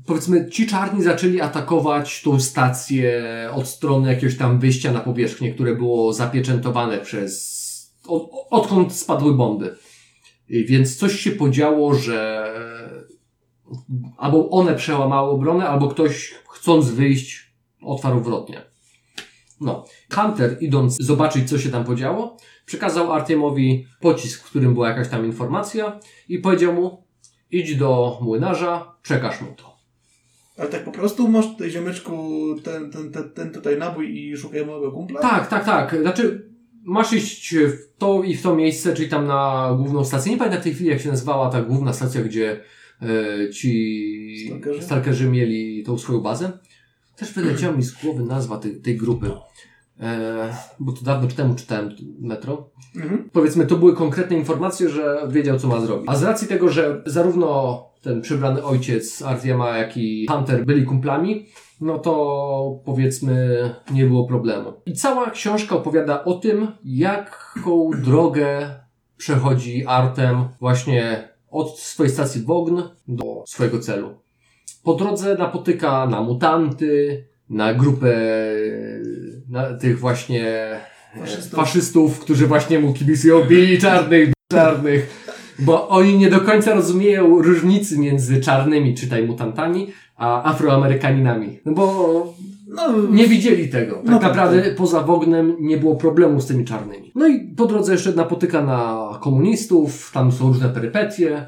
powiedzmy, 0.06 0.50
ci 0.50 0.66
czarni 0.66 1.02
zaczęli 1.02 1.40
atakować 1.40 2.22
tą 2.22 2.40
stację 2.40 3.22
od 3.52 3.68
strony 3.68 4.08
jakiegoś 4.08 4.36
tam 4.36 4.58
wyjścia 4.58 4.92
na 4.92 5.00
powierzchnię, 5.00 5.54
które 5.54 5.76
było 5.76 6.12
zapieczętowane 6.12 6.98
przez. 6.98 7.64
Od, 8.08 8.30
odkąd 8.50 8.92
spadły 8.92 9.34
bomby. 9.34 9.76
I 10.48 10.64
Więc 10.64 10.96
coś 10.96 11.20
się 11.20 11.30
podziało, 11.30 11.94
że 11.94 12.48
albo 14.16 14.50
one 14.50 14.74
przełamały 14.74 15.30
obronę, 15.30 15.68
albo 15.68 15.88
ktoś 15.88 16.34
chcąc 16.50 16.90
wyjść 16.90 17.54
otwarł 17.82 18.20
wrotnie. 18.20 18.73
No. 19.60 19.84
Hunter, 20.14 20.56
idąc 20.60 20.96
zobaczyć, 21.02 21.48
co 21.50 21.58
się 21.58 21.68
tam 21.68 21.84
podziało, 21.84 22.36
przekazał 22.66 23.12
Artiemowi 23.12 23.86
pocisk, 24.00 24.42
w 24.44 24.50
którym 24.50 24.74
była 24.74 24.88
jakaś 24.88 25.08
tam 25.08 25.26
informacja 25.26 26.00
i 26.28 26.38
powiedział 26.38 26.72
mu, 26.72 27.04
idź 27.50 27.76
do 27.76 28.18
młynarza, 28.22 28.94
przekaż 29.02 29.40
mu 29.40 29.48
to. 29.56 29.74
Ale 30.56 30.68
tak 30.68 30.84
po 30.84 30.92
prostu 30.92 31.28
masz 31.28 31.46
tutaj 31.46 31.70
ziomeczku 31.70 32.40
ten, 32.64 32.90
ten, 32.90 33.12
ten, 33.12 33.30
ten 33.30 33.50
tutaj 33.50 33.78
nabój 33.78 34.18
i 34.18 34.36
szukaj 34.36 34.66
mojego 34.66 34.92
kumpla? 34.92 35.20
Tak, 35.20 35.48
tak, 35.48 35.64
tak. 35.64 36.00
Znaczy, 36.00 36.50
masz 36.84 37.12
iść 37.12 37.54
w 37.54 37.98
to 37.98 38.22
i 38.22 38.36
w 38.36 38.42
to 38.42 38.56
miejsce, 38.56 38.94
czyli 38.94 39.08
tam 39.08 39.26
na 39.26 39.74
główną 39.78 40.04
stację. 40.04 40.32
Nie 40.32 40.38
pamiętam 40.38 40.60
w 40.60 40.64
tej 40.64 40.74
chwili, 40.74 40.90
jak 40.90 41.00
się 41.00 41.08
nazywała 41.08 41.50
ta 41.50 41.62
główna 41.62 41.92
stacja, 41.92 42.22
gdzie 42.22 42.60
e, 43.02 43.50
ci 43.50 44.46
Stalkerzy? 44.46 44.82
stalkerzy 44.82 45.30
mieli 45.30 45.82
tą 45.82 45.98
swoją 45.98 46.20
bazę. 46.20 46.58
Też 47.24 47.34
wyleciała 47.34 47.76
mi 47.76 47.82
z 47.82 47.92
głowy 47.92 48.22
nazwa 48.22 48.58
tej, 48.58 48.80
tej 48.80 48.96
grupy. 48.96 49.30
E, 50.00 50.56
bo 50.80 50.92
to 50.92 51.04
dawno 51.04 51.28
temu 51.28 51.54
czytałem 51.54 51.90
Metro. 52.20 52.70
Mhm. 52.96 53.30
Powiedzmy, 53.32 53.66
to 53.66 53.76
były 53.76 53.96
konkretne 53.96 54.36
informacje, 54.36 54.88
że 54.88 55.28
wiedział, 55.28 55.58
co 55.58 55.68
ma 55.68 55.80
zrobić. 55.80 56.08
A 56.08 56.16
z 56.16 56.22
racji 56.22 56.48
tego, 56.48 56.68
że 56.68 57.02
zarówno 57.06 57.82
ten 58.02 58.20
przybrany 58.20 58.64
ojciec 58.64 59.22
Artiema, 59.22 59.78
jak 59.78 59.96
i 59.96 60.26
Hunter 60.30 60.64
byli 60.64 60.84
kumplami, 60.84 61.46
no 61.80 61.98
to 61.98 62.80
powiedzmy 62.84 63.70
nie 63.90 64.06
było 64.06 64.26
problemu. 64.26 64.72
I 64.86 64.92
cała 64.92 65.30
książka 65.30 65.76
opowiada 65.76 66.24
o 66.24 66.34
tym, 66.34 66.68
jaką 66.84 67.90
drogę 68.02 68.70
przechodzi 69.16 69.86
Artem 69.86 70.44
właśnie 70.60 71.28
od 71.50 71.78
swojej 71.78 72.12
stacji 72.12 72.42
Wogn 72.42 72.80
do 73.08 73.44
swojego 73.46 73.80
celu. 73.80 74.23
Po 74.84 74.94
drodze 74.94 75.34
napotyka 75.38 76.06
na 76.06 76.22
mutanty, 76.22 77.24
na 77.50 77.74
grupę 77.74 78.16
na 79.48 79.74
tych 79.74 79.98
właśnie 79.98 80.76
Faszystów. 81.18 81.58
faszystów, 81.60 82.18
którzy 82.18 82.46
właśnie 82.46 82.78
mu 82.78 82.92
kibicują 82.92 83.44
bili 83.44 83.78
czarnych, 83.78 84.32
czarnych, 84.52 85.24
bo 85.58 85.88
oni 85.88 86.18
nie 86.18 86.30
do 86.30 86.40
końca 86.40 86.74
rozumieją 86.74 87.42
różnicy 87.42 87.98
między 87.98 88.40
czarnymi, 88.40 88.94
czytaj 88.94 89.26
mutantami, 89.26 89.92
a 90.16 90.50
afroamerykaninami. 90.50 91.58
No 91.64 91.72
bo 91.72 92.34
No, 92.68 92.82
nie 93.10 93.26
widzieli 93.26 93.68
tego. 93.68 93.94
Tak 93.94 94.04
No 94.04 94.18
tak, 94.18 94.22
naprawdę 94.22 94.62
poza 94.76 95.00
Wognem 95.00 95.56
nie 95.60 95.76
było 95.76 95.96
problemu 95.96 96.40
z 96.40 96.46
tymi 96.46 96.64
czarnymi. 96.64 97.12
No 97.14 97.26
i 97.28 97.40
po 97.40 97.66
drodze 97.66 97.92
jeszcze 97.92 98.12
napotyka 98.12 98.62
na 98.62 99.08
komunistów, 99.20 100.10
tam 100.14 100.32
są 100.32 100.48
różne 100.48 100.68
perypetie. 100.68 101.46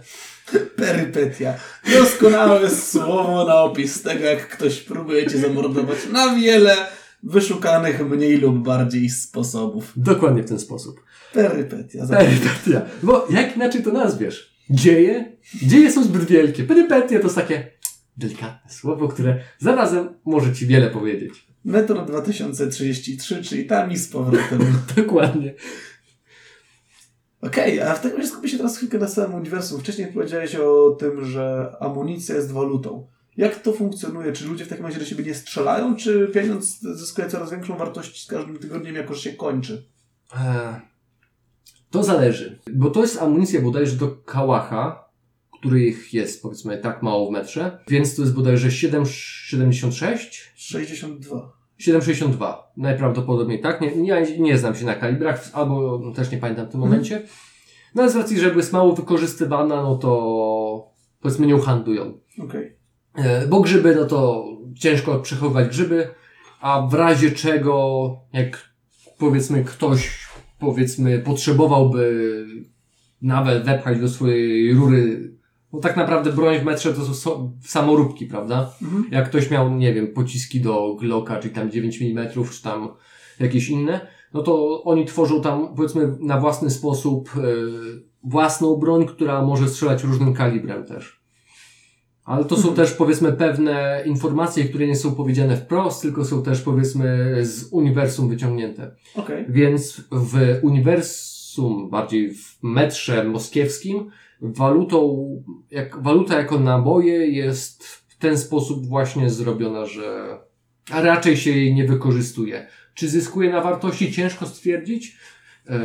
Perypetia. 0.77 1.55
Doskonałe 1.93 2.71
słowo 2.71 3.45
na 3.45 3.55
opis 3.55 4.03
tego, 4.03 4.25
jak 4.25 4.49
ktoś 4.49 4.81
próbuje 4.81 5.27
cię 5.31 5.39
zamordować 5.39 5.99
na 6.13 6.35
wiele 6.35 6.77
wyszukanych 7.23 8.09
mniej 8.09 8.37
lub 8.37 8.65
bardziej 8.65 9.11
sposobów. 9.11 9.93
Dokładnie 9.97 10.43
w 10.43 10.49
ten 10.49 10.59
sposób. 10.59 11.01
Perypetia. 11.33 12.07
Perypetia. 12.07 12.83
Bo 13.03 13.27
jak 13.31 13.57
inaczej 13.57 13.83
to 13.83 13.93
nazwiesz? 13.93 14.57
Dzieje? 14.71 15.37
Dzieje 15.63 15.93
są 15.93 16.05
zbyt 16.05 16.25
wielkie. 16.25 16.65
Perypetia 16.65 17.19
to 17.19 17.25
jest 17.25 17.37
takie 17.37 17.71
delikatne 18.17 18.71
słowo, 18.71 19.09
które 19.09 19.41
zarazem 19.59 20.09
może 20.25 20.53
ci 20.53 20.67
wiele 20.67 20.91
powiedzieć. 20.91 21.47
Metro 21.65 22.03
2033, 22.05 23.45
czyli 23.45 23.67
tam 23.67 23.91
i 23.91 23.97
z 23.97 24.09
powrotem. 24.09 24.59
Dokładnie. 24.97 25.55
Okej, 27.41 27.81
a 27.81 27.95
w 27.95 28.03
takim 28.03 28.19
razie 28.19 28.31
skupię 28.31 28.49
się 28.49 28.57
teraz 28.57 28.77
chwilkę 28.77 28.99
na 28.99 29.09
samym 29.09 29.35
uniwersum. 29.35 29.81
Wcześniej 29.81 30.07
powiedziałeś 30.13 30.55
o 30.55 30.97
tym, 31.01 31.25
że 31.27 31.73
amunicja 31.81 32.35
jest 32.35 32.53
walutą. 32.53 33.07
Jak 33.37 33.63
to 33.63 33.73
funkcjonuje? 33.73 34.33
Czy 34.33 34.47
ludzie 34.47 34.65
w 34.65 34.69
takim 34.69 34.87
razie 34.87 34.99
do 34.99 35.05
siebie 35.05 35.25
nie 35.25 35.35
strzelają, 35.35 35.97
czy 35.97 36.29
pieniądz 36.35 36.81
zyskuje 36.81 37.29
coraz 37.29 37.51
większą 37.51 37.77
wartość 37.77 38.25
z 38.25 38.27
każdym 38.27 38.59
tygodniem, 38.59 38.95
jako 38.95 39.15
że 39.15 39.21
się 39.21 39.33
kończy? 39.33 39.87
E, 40.37 40.81
To 41.91 42.03
zależy, 42.03 42.59
bo 42.73 42.91
to 42.91 43.01
jest 43.01 43.23
amunicja 43.23 43.61
bodajże 43.61 43.97
do 43.97 44.09
kałacha, 44.17 45.05
których 45.61 46.15
jest 46.15 46.43
powiedzmy 46.43 46.79
tak 46.79 47.03
mało 47.03 47.29
w 47.29 47.33
metrze, 47.33 47.79
więc 47.89 48.17
to 48.17 48.23
jest 48.23 48.35
bodajże 48.35 48.69
7,76? 48.69 50.17
62. 50.57 51.56
7,62. 51.81 52.55
Najprawdopodobniej 52.77 53.61
tak. 53.61 53.81
Nie, 53.81 53.97
nie, 53.97 54.39
nie 54.39 54.59
znam 54.59 54.75
się 54.75 54.85
na 54.87 54.95
kalibrach, 54.95 55.49
albo 55.53 56.03
też 56.15 56.31
nie 56.33 56.39
pamiętam 56.39 56.67
w 56.67 56.71
tym 56.71 56.81
Mhm. 56.83 56.91
momencie. 56.93 57.23
No 57.95 58.03
ale 58.03 58.11
z 58.13 58.17
racji, 58.17 58.39
że 58.41 58.55
jest 58.55 58.73
mało 58.73 58.93
wykorzystywana, 58.93 59.83
no 59.83 59.97
to 59.97 60.93
powiedzmy 61.21 61.47
nią 61.47 61.61
handlują. 61.61 62.21
Okej. 62.45 62.77
E, 63.15 63.47
Bo 63.47 63.61
grzyby, 63.61 63.95
no 63.97 64.05
to 64.05 64.45
ciężko 64.79 65.19
przechowywać 65.19 65.69
grzyby, 65.69 66.09
a 66.61 66.87
w 66.91 66.95
razie 66.95 67.31
czego, 67.31 68.11
jak 68.33 68.71
powiedzmy 69.19 69.65
ktoś, 69.65 70.27
powiedzmy, 70.59 71.19
potrzebowałby 71.19 72.27
nawet 73.23 73.65
wepchać 73.65 74.01
do 74.01 74.09
swojej 74.09 74.75
rury, 74.75 75.33
no 75.77 75.83
tak 75.83 75.97
naprawdę 75.97 76.33
broń 76.33 76.59
w 76.59 76.65
metrze 76.65 76.95
to 76.95 77.05
są 77.05 77.15
so- 77.15 77.53
samoróbki, 77.61 78.27
prawda? 78.27 78.71
Mhm. 78.83 79.05
Jak 79.11 79.29
ktoś 79.29 79.51
miał, 79.51 79.75
nie 79.75 79.95
wiem, 79.95 80.13
pociski 80.13 80.61
do 80.61 80.97
Glocka, 81.01 81.37
czy 81.37 81.51
tam 81.51 81.71
9 81.71 82.03
mm, 82.03 82.29
czy 82.53 82.63
tam 82.63 82.89
jakieś 83.41 83.69
inne, 83.69 84.07
no 84.35 84.43
to 84.43 84.83
oni 84.85 85.05
tworzą 85.05 85.43
tam, 85.43 85.75
powiedzmy, 85.77 86.17
na 86.21 86.41
własny 86.41 86.71
sposób 86.71 87.31
e, 87.37 87.41
własną 88.25 88.77
broń, 88.77 89.07
która 89.07 89.43
może 89.43 89.69
strzelać 89.69 90.05
różnym 90.05 90.35
kalibrem 90.35 90.85
też. 90.85 91.21
Ale 92.25 92.45
to 92.45 92.57
są 92.57 92.75
też, 92.75 92.93
powiedzmy, 92.93 93.33
pewne 93.33 94.03
informacje, 94.07 94.65
które 94.65 94.87
nie 94.87 94.97
są 94.97 95.15
powiedziane 95.15 95.57
wprost, 95.57 96.03
tylko 96.03 96.25
są 96.25 96.43
też, 96.43 96.63
powiedzmy, 96.63 97.37
z 97.43 97.69
uniwersum 97.73 98.29
wyciągnięte. 98.29 98.97
Okej. 99.15 99.47
Więc 99.49 100.03
w 100.13 100.59
uniwersum, 100.63 101.91
bardziej 101.91 102.35
w 102.35 102.59
metrze 102.63 103.25
moskiewskim, 103.25 104.11
walutą, 104.41 105.27
jak, 105.71 106.03
waluta 106.03 106.39
jako 106.39 106.61
naboje 106.61 107.27
jest 107.27 107.85
w 107.85 108.19
ten 108.19 108.39
sposób 108.39 108.87
właśnie 108.87 109.31
zrobiona, 109.31 109.87
że 109.87 110.39
a 110.91 111.01
raczej 111.01 111.37
się 111.37 111.51
jej 111.51 111.75
nie 111.75 111.85
wykorzystuje. 111.85 112.67
Czy 112.95 113.09
zyskuje 113.09 113.53
na 113.53 113.61
wartości? 113.61 114.13
Ciężko 114.13 114.47
stwierdzić. 114.47 115.19
E, 115.69 115.79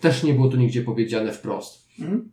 też 0.00 0.22
nie 0.22 0.34
było 0.34 0.48
to 0.48 0.56
nigdzie 0.56 0.82
powiedziane 0.82 1.32
wprost. 1.32 1.88
Mhm. 2.00 2.30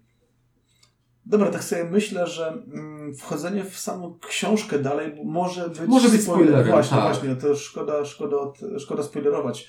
Dobra, 1.25 1.51
tak 1.51 1.63
sobie 1.63 1.83
myślę, 1.83 2.27
że 2.27 2.47
mm, 2.47 3.15
wchodzenie 3.15 3.63
w 3.63 3.77
samą 3.77 4.19
książkę 4.27 4.79
dalej 4.79 5.13
może 5.25 5.69
być, 5.69 5.79
Może 5.87 6.09
być 6.09 6.21
spoilerem, 6.21 6.67
Właśnie, 6.67 6.97
tak. 6.97 7.05
właśnie, 7.05 7.35
to 7.35 7.55
szkoda, 7.55 8.05
szkoda, 8.05 8.37
od, 8.37 8.59
szkoda 8.77 9.03
spoilerować. 9.03 9.67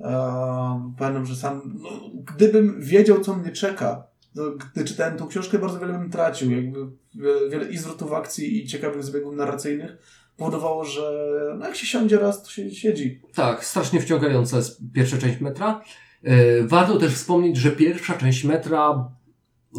Ehm, 0.00 0.94
Pamiętam, 0.98 1.26
że 1.26 1.36
sam, 1.36 1.78
no, 1.82 1.90
gdybym 2.34 2.80
wiedział, 2.80 3.20
co 3.20 3.36
mnie 3.36 3.52
czeka, 3.52 4.09
to 4.34 4.50
gdy 4.50 4.84
czytałem 4.84 5.18
tą 5.18 5.28
książkę, 5.28 5.58
bardzo 5.58 5.78
wiele 5.80 5.92
bym 5.92 6.10
tracił. 6.10 6.50
Jakby 6.50 6.78
wiele, 7.14 7.50
wiele 7.50 7.70
i 7.70 7.78
zwrotów 7.78 8.12
akcji, 8.12 8.64
i 8.64 8.66
ciekawych 8.66 9.04
zbiegów 9.04 9.34
narracyjnych 9.34 9.96
powodowało, 10.36 10.84
że 10.84 11.12
no, 11.58 11.66
jak 11.66 11.76
się 11.76 11.86
siądzie 11.86 12.18
raz, 12.18 12.42
to 12.42 12.50
się 12.50 12.70
siedzi. 12.70 13.20
Tak, 13.34 13.64
strasznie 13.64 14.00
wciągająca 14.00 14.56
jest 14.56 14.80
pierwsza 14.94 15.18
część 15.18 15.40
metra. 15.40 15.82
E, 16.22 16.62
Warto 16.62 16.98
też 16.98 17.14
wspomnieć, 17.14 17.56
że 17.56 17.70
pierwsza 17.70 18.14
część 18.14 18.44
metra 18.44 19.10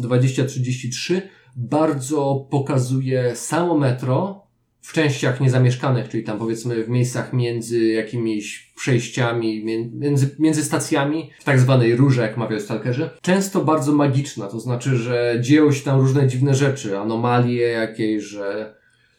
2033 0.02 1.28
bardzo 1.56 2.46
pokazuje 2.50 3.36
samo 3.36 3.78
metro 3.78 4.41
w 4.82 4.92
częściach 4.92 5.40
niezamieszkanych, 5.40 6.08
czyli 6.08 6.24
tam 6.24 6.38
powiedzmy 6.38 6.84
w 6.84 6.88
miejscach 6.88 7.32
między 7.32 7.86
jakimiś 7.86 8.72
przejściami, 8.76 9.64
mię- 9.64 9.90
między, 9.94 10.36
między 10.38 10.64
stacjami, 10.64 11.30
w 11.40 11.44
tak 11.44 11.60
zwanej 11.60 11.96
rurze, 11.96 12.22
jak 12.22 12.36
mawiają 12.36 12.60
stalkerzy. 12.60 13.10
Często 13.20 13.64
bardzo 13.64 13.92
magiczna, 13.92 14.46
to 14.46 14.60
znaczy, 14.60 14.96
że 14.96 15.38
dzieją 15.40 15.72
się 15.72 15.84
tam 15.84 16.00
różne 16.00 16.26
dziwne 16.26 16.54
rzeczy, 16.54 16.98
anomalie 16.98 17.62
jakieś, 17.66 18.22
że 18.22 18.74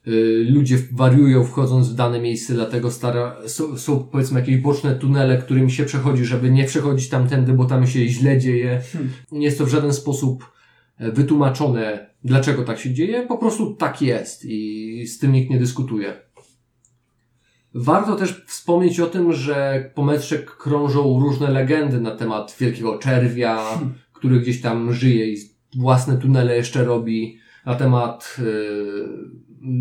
y, 0.08 0.46
ludzie 0.50 0.78
wariują 0.92 1.44
wchodząc 1.44 1.90
w 1.90 1.96
dane 1.96 2.20
miejsce, 2.20 2.54
dlatego 2.54 2.92
stara, 2.92 3.36
są, 3.48 3.78
są 3.78 4.00
powiedzmy 4.12 4.40
jakieś 4.40 4.58
boczne 4.58 4.96
tunele, 4.96 5.38
którymi 5.38 5.72
się 5.72 5.86
przechodzi, 5.86 6.26
żeby 6.26 6.50
nie 6.50 6.66
przechodzić 6.66 7.10
tamtędy, 7.10 7.54
bo 7.54 7.66
tam 7.66 7.88
się 7.88 8.08
źle 8.08 8.38
dzieje. 8.38 8.82
Hmm. 8.94 9.12
Nie 9.32 9.46
jest 9.46 9.58
to 9.58 9.66
w 9.66 9.70
żaden 9.70 9.94
sposób 9.94 10.54
wytłumaczone, 11.00 12.10
dlaczego 12.24 12.64
tak 12.64 12.80
się 12.80 12.94
dzieje, 12.94 13.28
po 13.28 13.38
prostu 13.38 13.76
tak 13.76 14.02
jest 14.02 14.46
i 14.46 15.08
z 15.08 15.20
tym 15.20 15.32
nikt 15.32 15.50
nie 15.50 15.60
dyskutuje. 15.60 16.14
Warto 17.74 18.16
też 18.16 18.46
wspomnieć 18.48 19.00
o 19.00 19.08
tym, 19.08 19.34
że 19.34 19.90
po 19.96 20.04
metrze 20.04 20.40
krążą 20.40 21.20
różne 21.20 21.52
legendy 21.52 22.02
na 22.02 22.16
temat 22.16 22.56
wielkiego 22.60 22.98
czerwia, 22.98 23.64
który 24.18 24.40
gdzieś 24.40 24.62
tam 24.62 24.94
żyje 24.94 25.34
i 25.34 25.38
własne 25.76 26.18
tunele 26.18 26.56
jeszcze 26.56 26.84
robi, 26.84 27.38
na 27.66 27.76
temat 27.76 28.38
y, 28.40 28.44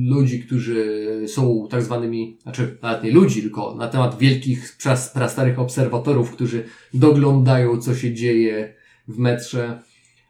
ludzi, 0.09 0.41
którzy 0.41 1.09
są 1.27 1.69
tak 1.71 1.83
zwanymi, 1.83 2.39
znaczy 2.43 2.79
nawet 2.83 3.05
nie 3.05 3.11
ludzi, 3.11 3.43
tylko 3.43 3.75
na 3.75 3.89
temat 3.89 4.19
wielkich, 4.19 4.77
pras- 4.79 5.15
prastarych 5.15 5.59
obserwatorów, 5.59 6.31
którzy 6.31 6.65
doglądają, 6.95 7.81
co 7.81 7.95
się 7.95 8.15
dzieje 8.15 8.75
w 9.09 9.19
metrze. 9.19 9.83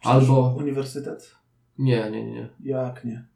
Albo... 0.02 0.56
Uniwersytet? 0.58 1.34
Nie, 1.78 2.10
nie, 2.10 2.24
nie. 2.24 2.48
Jak 2.60 3.04
nie? 3.04 3.26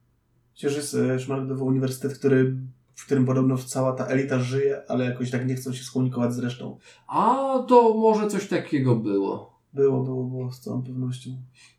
Przecież 0.55 0.77
jest 0.77 0.95
e, 0.95 1.21
Szmaragdowy 1.21 1.65
Uniwersytet, 1.65 2.19
który, 2.19 2.57
w 2.95 3.07
którym 3.07 3.27
podobno 3.27 3.59
cała 3.59 3.93
ta 3.93 4.07
elita 4.07 4.39
żyje, 4.39 4.83
ale 4.89 5.05
jakoś 5.05 5.31
tak 5.31 5.49
nie 5.49 5.55
chcą 5.55 5.73
się 5.73 5.85
skomunikować 5.85 6.33
z 6.35 6.39
resztą. 6.39 6.79
A 7.09 7.35
to 7.69 7.95
może 7.95 8.29
coś 8.29 8.49
takiego 8.49 8.97
było. 8.97 9.61
Było, 9.73 10.03
było, 10.05 10.25
było, 10.25 10.53
z 10.53 10.61
całą 10.61 10.83
pewnością. 10.83 11.31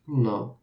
No. 0.08 0.58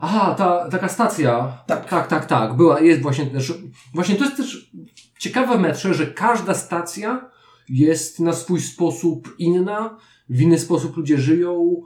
Aha, 0.00 0.34
ta 0.34 0.68
taka 0.68 0.88
stacja. 0.88 1.62
Tak. 1.66 1.88
Tak, 1.88 2.06
tak, 2.06 2.26
tak. 2.26 2.56
Była, 2.56 2.80
jest 2.80 3.02
właśnie 3.02 3.26
też. 3.26 3.54
Właśnie 3.94 4.14
to 4.14 4.24
jest 4.24 4.36
też 4.36 4.72
ciekawe 5.18 5.58
metrze, 5.58 5.94
że 5.94 6.06
każda 6.06 6.54
stacja 6.54 7.30
jest 7.68 8.20
na 8.20 8.32
swój 8.32 8.60
sposób 8.60 9.34
inna, 9.38 9.96
w 10.28 10.40
inny 10.40 10.58
sposób 10.58 10.96
ludzie 10.96 11.18
żyją. 11.18 11.82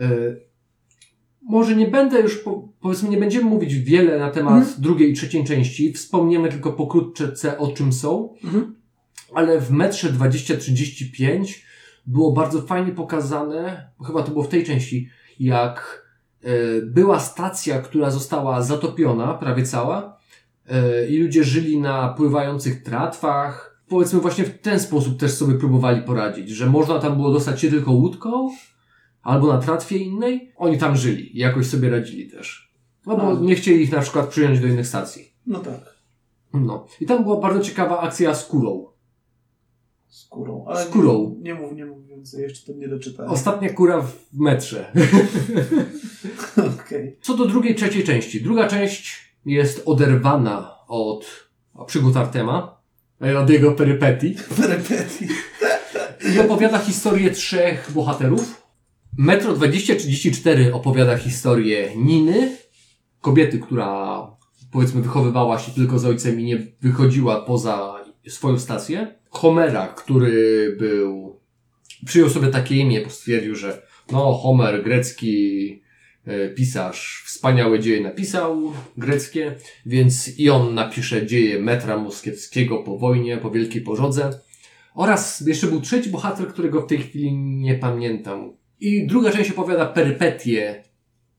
E, 0.00 0.06
może 1.48 1.76
nie 1.76 1.86
będę 1.86 2.20
już, 2.20 2.36
po, 2.38 2.68
powiedzmy, 2.80 3.08
nie 3.08 3.16
będziemy 3.16 3.44
mówić 3.44 3.74
wiele 3.74 4.18
na 4.18 4.30
temat 4.30 4.54
Mhm. 4.62 4.74
drugiej 4.82 5.10
i 5.10 5.14
trzeciej 5.14 5.44
części. 5.44 5.92
Wspomniemy 5.92 6.48
tylko 6.48 6.72
pokrótce 6.72 7.58
o 7.58 7.68
czym 7.72 7.92
są. 7.92 8.34
Mhm. 8.44 8.74
ale 9.34 9.60
w 9.60 9.70
metrze 9.70 10.12
2035 10.12 11.64
było 12.06 12.32
bardzo 12.32 12.62
fajnie 12.62 12.92
pokazane, 12.92 13.90
chyba 14.06 14.22
to 14.22 14.30
było 14.30 14.44
w 14.44 14.48
tej 14.48 14.64
części, 14.64 15.08
jak 15.40 16.06
e, 16.44 16.48
była 16.82 17.20
stacja, 17.20 17.80
która 17.82 18.10
została 18.10 18.62
zatopiona, 18.62 19.34
prawie 19.34 19.62
cała, 19.66 20.18
e, 20.68 21.06
i 21.06 21.18
ludzie 21.18 21.44
żyli 21.44 21.78
na 21.80 22.08
pływających 22.08 22.82
tratwach. 22.82 23.82
Powiedzmy 23.88 24.20
właśnie 24.20 24.44
w 24.44 24.58
ten 24.58 24.80
sposób 24.80 25.20
też 25.20 25.32
sobie 25.34 25.54
próbowali 25.54 26.02
poradzić, 26.02 26.50
że 26.50 26.66
można 26.66 26.98
tam 26.98 27.16
było 27.16 27.32
dostać 27.32 27.60
się 27.60 27.70
tylko 27.70 27.92
łódką 27.92 28.50
albo 29.22 29.52
na 29.52 29.58
tratwie 29.58 29.96
innej. 29.98 30.52
Oni 30.56 30.78
tam 30.78 30.96
żyli 30.96 31.36
i 31.36 31.38
jakoś 31.40 31.66
sobie 31.66 31.90
radzili 31.90 32.30
też. 32.30 32.72
No 33.06 33.16
bo 33.16 33.34
No. 33.34 33.40
nie 33.40 33.54
chcieli 33.54 33.82
ich 33.82 33.92
na 33.92 34.00
przykład 34.00 34.28
przyjąć 34.28 34.60
do 34.60 34.66
innych 34.66 34.86
stacji. 34.86 35.32
No 35.46 35.58
tak. 35.58 35.80
No. 36.54 36.86
I 37.00 37.06
tam 37.06 37.22
była 37.22 37.40
bardzo 37.40 37.60
ciekawa 37.60 38.00
akcja 38.00 38.34
z 38.34 38.46
kurą. 38.46 38.86
Skórą. 40.08 40.64
Ale 40.68 40.84
Skórą. 40.84 41.34
Nie, 41.38 41.42
nie 41.42 41.54
mów, 41.60 41.72
nie 41.76 41.84
mów 41.86 42.06
więcej, 42.06 42.42
jeszcze 42.42 42.72
to 42.72 42.78
nie 42.78 42.88
doczytałem. 42.88 43.32
Ostatnia 43.32 43.68
kura 43.72 44.00
w 44.02 44.12
metrze. 44.32 44.92
Okej. 46.84 47.16
Co 47.22 47.36
do 47.36 47.44
drugiej, 47.46 47.74
trzeciej 47.74 48.04
części. 48.04 48.42
Druga 48.42 48.68
część 48.68 49.32
jest 49.46 49.82
oderwana 49.86 50.74
od 50.88 51.26
przygód 51.86 52.16
Artema, 52.16 52.80
od 53.42 53.50
jego 53.50 53.72
perypetii 53.72 54.34
Perypetii. 54.56 55.28
i 56.34 56.38
opowiada 56.40 56.78
historię 56.78 57.30
trzech 57.30 57.90
bohaterów. 57.94 58.61
Metro 59.18 59.54
2034 59.54 60.74
opowiada 60.74 61.16
historię 61.16 61.90
Niny, 61.96 62.56
kobiety, 63.20 63.58
która 63.58 64.26
powiedzmy 64.70 65.02
wychowywała 65.02 65.58
się 65.58 65.72
tylko 65.72 65.98
z 65.98 66.04
ojcem 66.04 66.40
i 66.40 66.44
nie 66.44 66.66
wychodziła 66.80 67.40
poza 67.40 68.04
swoją 68.28 68.58
stację. 68.58 69.14
Homera, 69.30 69.88
który 69.88 70.76
był, 70.78 71.40
przyjął 72.06 72.30
sobie 72.30 72.48
takie 72.48 72.76
imię, 72.76 73.00
bo 73.04 73.10
stwierdził, 73.10 73.54
że 73.54 73.82
no 74.12 74.32
Homer, 74.32 74.84
grecki 74.84 75.82
e, 76.26 76.48
pisarz, 76.48 77.22
wspaniałe 77.26 77.80
dzieje 77.80 78.00
napisał, 78.00 78.72
greckie, 78.96 79.54
więc 79.86 80.38
i 80.38 80.50
on 80.50 80.74
napisze 80.74 81.26
dzieje 81.26 81.60
metra 81.60 81.96
moskiewskiego 81.96 82.78
po 82.78 82.98
wojnie, 82.98 83.36
po 83.36 83.50
wielkiej 83.50 83.82
pożodze. 83.82 84.30
Oraz 84.94 85.40
jeszcze 85.40 85.66
był 85.66 85.80
trzeci 85.80 86.10
bohater, 86.10 86.48
którego 86.48 86.82
w 86.82 86.86
tej 86.86 86.98
chwili 86.98 87.32
nie 87.36 87.74
pamiętam. 87.74 88.61
I 88.82 89.06
druga 89.06 89.30
część 89.30 89.50
opowiada 89.50 89.86
perypetie 89.86 90.84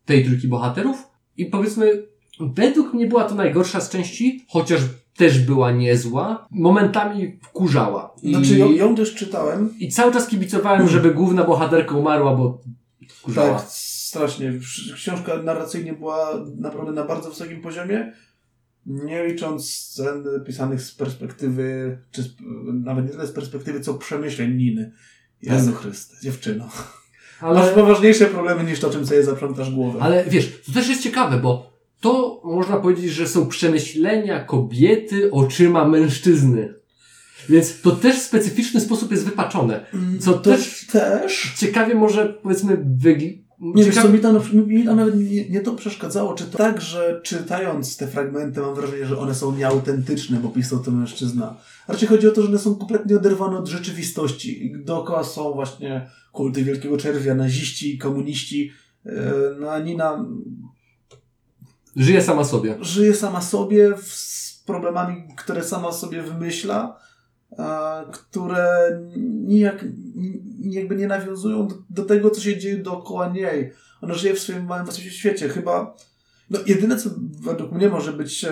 tej 0.06 0.26
trójki 0.26 0.48
bohaterów. 0.48 1.08
I 1.38 1.46
powiedzmy, 1.46 2.08
według 2.40 2.94
mnie 2.94 3.08
była 3.08 3.24
to 3.24 3.36
najgorsza 3.36 3.82
z 3.82 3.90
części, 3.90 4.46
chociaż 4.50 4.82
też 5.18 5.40
była 5.40 5.72
niezła. 5.72 6.48
Momentami 6.52 7.40
wkurzała. 7.44 8.16
I, 8.22 8.34
Znaczy, 8.34 8.58
ją, 8.58 8.72
ją 8.72 8.96
też 8.96 9.16
czytałem. 9.16 9.74
I 9.80 9.90
cały 9.90 10.14
czas 10.14 10.28
kibicowałem, 10.28 10.88
żeby 10.88 11.14
główna 11.14 11.44
bohaterka 11.44 11.96
umarła, 11.96 12.36
bo 12.36 12.62
wkurzała. 13.10 13.60
Tak, 13.60 13.68
strasznie. 13.70 14.54
Książka 14.96 15.44
narracyjnie 15.44 15.94
była 15.94 16.46
naprawdę 16.58 16.92
na 16.92 17.04
bardzo 17.04 17.30
wysokim 17.30 17.62
poziomie. 17.62 18.14
Nie 18.86 19.28
licząc 19.28 19.70
scen 19.70 20.24
pisanych 20.46 20.82
z 20.82 20.96
perspektywy, 20.96 21.98
czy 22.12 22.24
z, 22.24 22.36
nawet 22.84 23.06
nie 23.06 23.12
tyle 23.12 23.28
z 23.28 23.32
perspektywy, 23.32 23.80
co 23.80 23.94
przemyśleń 23.94 24.56
Niny. 24.56 24.92
Jezu 25.42 25.72
Chryste, 25.72 26.16
dziewczyno. 26.24 26.70
Masz 27.42 27.58
Ale, 27.58 27.72
poważniejsze 27.72 28.26
problemy 28.26 28.64
niż 28.64 28.80
to, 28.80 28.90
czym 28.90 29.08
sobie 29.08 29.24
zaprzątasz 29.24 29.72
głowę. 29.72 30.00
ale 30.02 30.24
wiesz, 30.28 30.62
to 30.66 30.72
też 30.74 30.90
jest 30.90 31.02
ciekawe, 31.02 31.38
bo 31.38 31.74
to 32.02 32.42
można 32.44 32.78
powiedzieć, 32.78 33.12
że 33.12 33.28
są 33.28 33.48
przemyślenia 33.48 34.44
kobiety 34.44 35.32
oczyma 35.32 35.88
mężczyzny. 35.88 36.74
Więc 37.50 37.82
to 37.82 37.92
też 37.92 38.20
w 38.20 38.24
specyficzny 38.24 38.82
sposób 38.82 39.12
jest 39.12 39.26
wypaczone. 39.26 39.86
Co 40.20 40.34
to 40.34 40.40
też 40.40 40.88
też 40.92 41.54
ciekawie 41.58 41.96
może 41.96 42.34
powiedzmy 42.44 42.78
wygl... 42.98 43.26
Nie 43.60 43.84
wiesz 43.84 43.96
ciekawe- 43.96 44.08
co, 44.08 44.14
mi 44.68 44.84
tam, 44.84 44.96
nawet 44.96 45.16
nie, 45.16 45.50
nie 45.50 45.60
to 45.62 45.74
przeszkadzało, 45.74 46.34
czy 46.34 46.44
to 46.44 46.58
tak, 46.58 46.82
że 46.82 47.22
czytając 47.24 47.98
te 47.98 48.08
fragmenty 48.08 48.62
mam 48.62 48.76
wrażenie, 48.76 49.06
że 49.06 49.20
one 49.20 49.36
są 49.36 49.56
nieautentyczne, 49.56 50.38
bo 50.40 50.50
pisał 50.50 50.80
to 50.80 50.92
mężczyzna. 50.92 51.58
Raczej 51.88 52.08
chodzi 52.08 52.28
o 52.28 52.32
to, 52.32 52.42
że 52.42 52.48
one 52.48 52.60
są 52.60 52.76
kompletnie 52.76 53.16
oderwane 53.16 53.58
od 53.58 53.68
rzeczywistości. 53.68 54.66
I 54.66 54.84
dookoła 54.86 55.24
są 55.24 55.52
właśnie 55.54 56.10
kulty 56.34 56.64
Wielkiego 56.64 56.98
Czerwia, 56.98 57.36
naziści, 57.36 57.98
komuniści. 57.98 58.72
Yy, 59.06 59.14
No 59.60 59.72
a 59.72 59.80
Nina 59.80 60.26
Żyje 61.96 62.22
sama 62.22 62.44
sobie. 62.44 62.78
żyje 62.82 63.16
sama 63.16 63.42
sobie 63.42 63.94
z 64.04 64.64
problemami, 64.66 65.24
które 65.38 65.64
sama 65.64 65.92
sobie 65.92 66.22
wymyśla, 66.22 66.98
które 68.12 68.68
nijak, 69.48 69.86
ni- 70.16 70.42
jakby 70.74 70.96
nie 70.96 71.08
nawiązują 71.08 71.68
do, 71.68 71.76
do 71.90 72.04
tego, 72.06 72.30
co 72.30 72.42
się 72.42 72.58
dzieje 72.58 72.78
dookoła 72.78 73.30
niej. 73.30 73.72
Ona 74.02 74.14
żyje 74.14 74.34
w 74.34 74.40
swoim 74.40 74.66
małym 74.66 74.86
własnym 74.86 75.10
świecie. 75.10 75.50
Chyba 75.50 75.96
no, 76.50 76.60
jedyne, 76.68 76.98
co 76.98 77.10
według 77.42 77.72
mnie 77.72 77.90
może 77.90 78.14
być 78.14 78.44
e, 78.46 78.52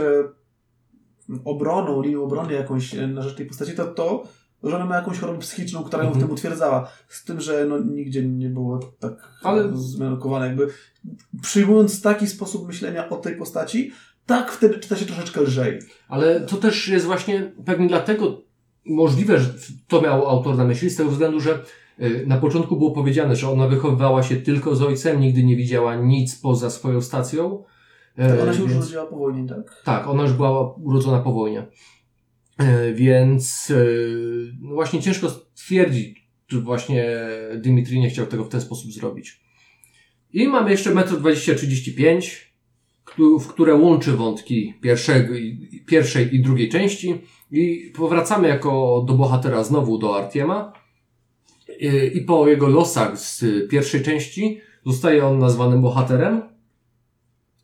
obroną, 1.45 2.01
linią 2.01 2.23
obrony 2.23 2.53
jakąś 2.53 2.95
e, 2.95 3.07
na 3.07 3.21
rzecz 3.21 3.35
tej 3.35 3.45
postaci, 3.45 3.71
to 3.73 3.85
to, 3.85 4.27
że 4.63 4.75
ona 4.75 4.85
ma 4.85 4.95
jakąś 4.95 5.19
chorobę 5.19 5.39
psychiczną, 5.39 5.83
która 5.83 6.03
ją 6.03 6.09
w 6.09 6.13
Mhm. 6.13 6.25
tym 6.27 6.33
utwierdzała. 6.35 6.87
Z 7.07 7.23
tym, 7.25 7.41
że 7.41 7.65
no, 7.69 7.79
nigdzie 7.79 8.25
nie 8.25 8.49
było 8.49 8.79
tak 8.99 9.13
Ale- 9.43 9.71
zmiankowane. 9.77 10.47
Jakby 10.47 10.67
przyjmując 11.41 12.01
taki 12.01 12.27
sposób 12.27 12.67
myślenia 12.67 13.09
o 13.09 13.15
tej 13.17 13.35
postaci, 13.35 13.91
tak 14.25 14.51
wtedy 14.51 14.79
czyta 14.79 14.95
się 14.95 15.05
troszeczkę 15.05 15.41
lżej. 15.41 15.79
Ale 16.07 16.41
to 16.41 16.57
też 16.57 16.87
jest 16.87 17.05
właśnie 17.05 17.51
pewnie 17.65 17.87
dlatego 17.87 18.41
możliwe, 18.85 19.39
że 19.39 19.53
to 19.87 20.01
miał 20.01 20.29
autor 20.29 20.57
na 20.57 20.63
myśli, 20.65 20.89
z 20.89 20.95
tego 20.95 21.09
względu, 21.09 21.39
że 21.39 21.59
y, 22.01 22.23
na 22.27 22.37
początku 22.37 22.75
było 22.77 22.91
powiedziane, 22.91 23.35
że 23.35 23.49
ona 23.49 23.67
wychowywała 23.67 24.23
się 24.23 24.35
tylko 24.35 24.75
z 24.75 24.81
ojcem, 24.81 25.19
nigdy 25.19 25.43
nie 25.43 25.55
widziała 25.55 25.95
nic 25.95 26.35
poza 26.41 26.69
swoją 26.69 27.01
stacją. 27.01 27.63
E, 28.19 28.41
Ona 28.43 28.53
się 28.53 28.61
już 28.63 28.71
urodziła 28.75 29.05
po 29.05 29.15
wojnie, 29.17 29.47
tak? 29.49 29.81
Tak, 29.83 30.07
ona 30.07 30.23
już 30.23 30.33
była 30.33 30.73
urodzona 30.73 31.19
po 31.19 31.33
wojnie. 31.33 31.67
E, 32.61 32.93
Więc 32.93 33.71
e, 33.71 33.75
no 34.61 34.73
właśnie 34.73 35.01
ciężko 35.01 35.29
stwierdzić, 35.29 36.27
czy 36.47 36.61
właśnie 36.61 37.05
Dimitri 37.57 37.99
nie 37.99 38.09
chciał 38.09 38.25
tego 38.25 38.43
w 38.45 38.49
ten 38.49 38.61
sposób 38.61 38.91
zrobić. 38.91 39.41
I 40.33 40.47
mamy 40.47 40.71
jeszcze 40.71 40.93
metro 40.93 41.17
2035, 41.17 42.53
któ- 43.03 43.39
w 43.39 43.47
które 43.47 43.75
łączy 43.75 44.11
wątki 44.11 44.73
pierwszego, 44.81 45.33
pierwszej 45.85 46.35
i 46.35 46.39
drugiej 46.41 46.69
części. 46.69 47.13
I 47.51 47.91
powracamy 47.95 48.47
jako 48.47 49.03
do 49.07 49.13
bohatera 49.13 49.63
znowu 49.63 49.97
do 49.97 50.17
Artiema. 50.17 50.73
E, 51.81 52.07
I 52.07 52.21
po 52.21 52.47
jego 52.47 52.67
losach 52.67 53.17
z 53.19 53.45
pierwszej 53.69 54.03
części 54.03 54.61
zostaje 54.85 55.25
on 55.25 55.39
nazwanym 55.39 55.81
bohaterem. 55.81 56.41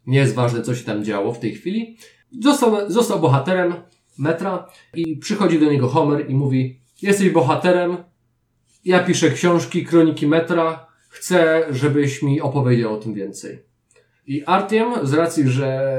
Nie 0.08 0.20
jest 0.20 0.36
ważne, 0.36 0.62
co 0.62 0.76
się 0.76 0.84
tam 0.84 1.04
działo 1.04 1.34
w 1.34 1.40
tej 1.40 1.56
chwili. 1.56 1.98
Został, 2.44 2.92
został 2.92 3.20
bohaterem 3.20 3.74
metra 4.20 4.68
i 4.94 5.18
przychodzi 5.18 5.60
do 5.60 5.72
niego 5.72 5.88
Homer 5.88 6.30
i 6.30 6.36
mówi: 6.36 6.82
Jesteś 7.02 7.30
bohaterem, 7.30 7.98
ja 8.86 9.04
piszę 9.04 9.32
książki, 9.32 9.86
kroniki 9.86 10.28
metra, 10.28 10.88
chcę, 11.10 11.66
żebyś 11.70 12.24
mi 12.24 12.42
opowiedział 12.42 12.94
o 12.94 12.98
tym 12.98 13.14
więcej. 13.14 13.64
I 14.28 14.44
Artiem, 14.46 14.94
z 15.04 15.14
racji, 15.14 15.50
że 15.50 15.92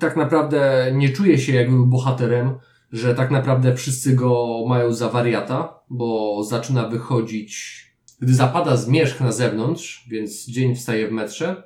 tak 0.00 0.16
naprawdę 0.16 0.90
nie 0.94 1.08
czuje 1.08 1.38
się 1.38 1.54
jakby 1.54 1.86
bohaterem, 1.86 2.58
że 2.92 3.14
tak 3.14 3.30
naprawdę 3.30 3.74
wszyscy 3.74 4.14
go 4.14 4.64
mają 4.68 4.92
za 4.92 5.08
wariata, 5.08 5.80
bo 5.90 6.42
zaczyna 6.44 6.88
wychodzić, 6.88 7.82
gdy 8.20 8.34
zapada 8.34 8.76
zmierzch 8.76 9.20
na 9.20 9.32
zewnątrz, 9.32 10.06
więc 10.10 10.46
dzień 10.46 10.74
wstaje 10.74 11.08
w 11.08 11.12
metrze, 11.12 11.62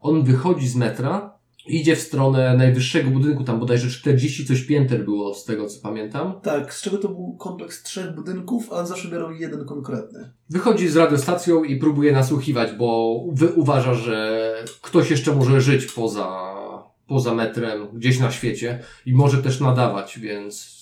on 0.00 0.24
wychodzi 0.24 0.68
z 0.68 0.76
metra, 0.76 1.33
idzie 1.66 1.96
w 1.96 2.00
stronę 2.00 2.56
najwyższego 2.56 3.10
budynku, 3.10 3.44
tam 3.44 3.60
bodajże 3.60 3.88
40 3.88 4.46
coś 4.46 4.62
pięter 4.62 5.04
było 5.04 5.34
z 5.34 5.44
tego 5.44 5.66
co 5.66 5.80
pamiętam. 5.82 6.40
Tak, 6.42 6.74
z 6.74 6.82
czego 6.82 6.98
to 6.98 7.08
był 7.08 7.36
kompleks 7.36 7.82
trzech 7.82 8.14
budynków, 8.14 8.72
a 8.72 8.86
zawsze 8.86 9.08
biorą 9.08 9.30
jeden 9.30 9.64
konkretny. 9.64 10.32
Wychodzi 10.50 10.88
z 10.88 10.96
radiostacją 10.96 11.64
i 11.64 11.76
próbuje 11.76 12.12
nasłuchiwać, 12.12 12.72
bo 12.72 13.20
wy 13.32 13.52
uważa, 13.52 13.94
że 13.94 14.40
ktoś 14.82 15.10
jeszcze 15.10 15.34
może 15.34 15.60
żyć 15.60 15.86
poza, 15.86 16.54
poza 17.06 17.34
metrem, 17.34 17.88
gdzieś 17.94 18.20
na 18.20 18.30
świecie 18.30 18.80
i 19.06 19.14
może 19.14 19.42
też 19.42 19.60
nadawać, 19.60 20.18
więc 20.18 20.74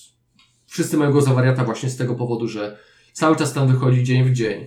wszyscy 0.65 0.97
mają 0.97 1.11
go 1.11 1.21
za 1.21 1.33
wariata 1.33 1.63
właśnie 1.63 1.89
z 1.89 1.97
tego 1.97 2.15
powodu, 2.15 2.47
że 2.47 2.77
cały 3.13 3.35
czas 3.35 3.53
tam 3.53 3.67
wychodzi 3.67 4.03
dzień 4.03 4.23
w 4.23 4.33
dzień. 4.33 4.65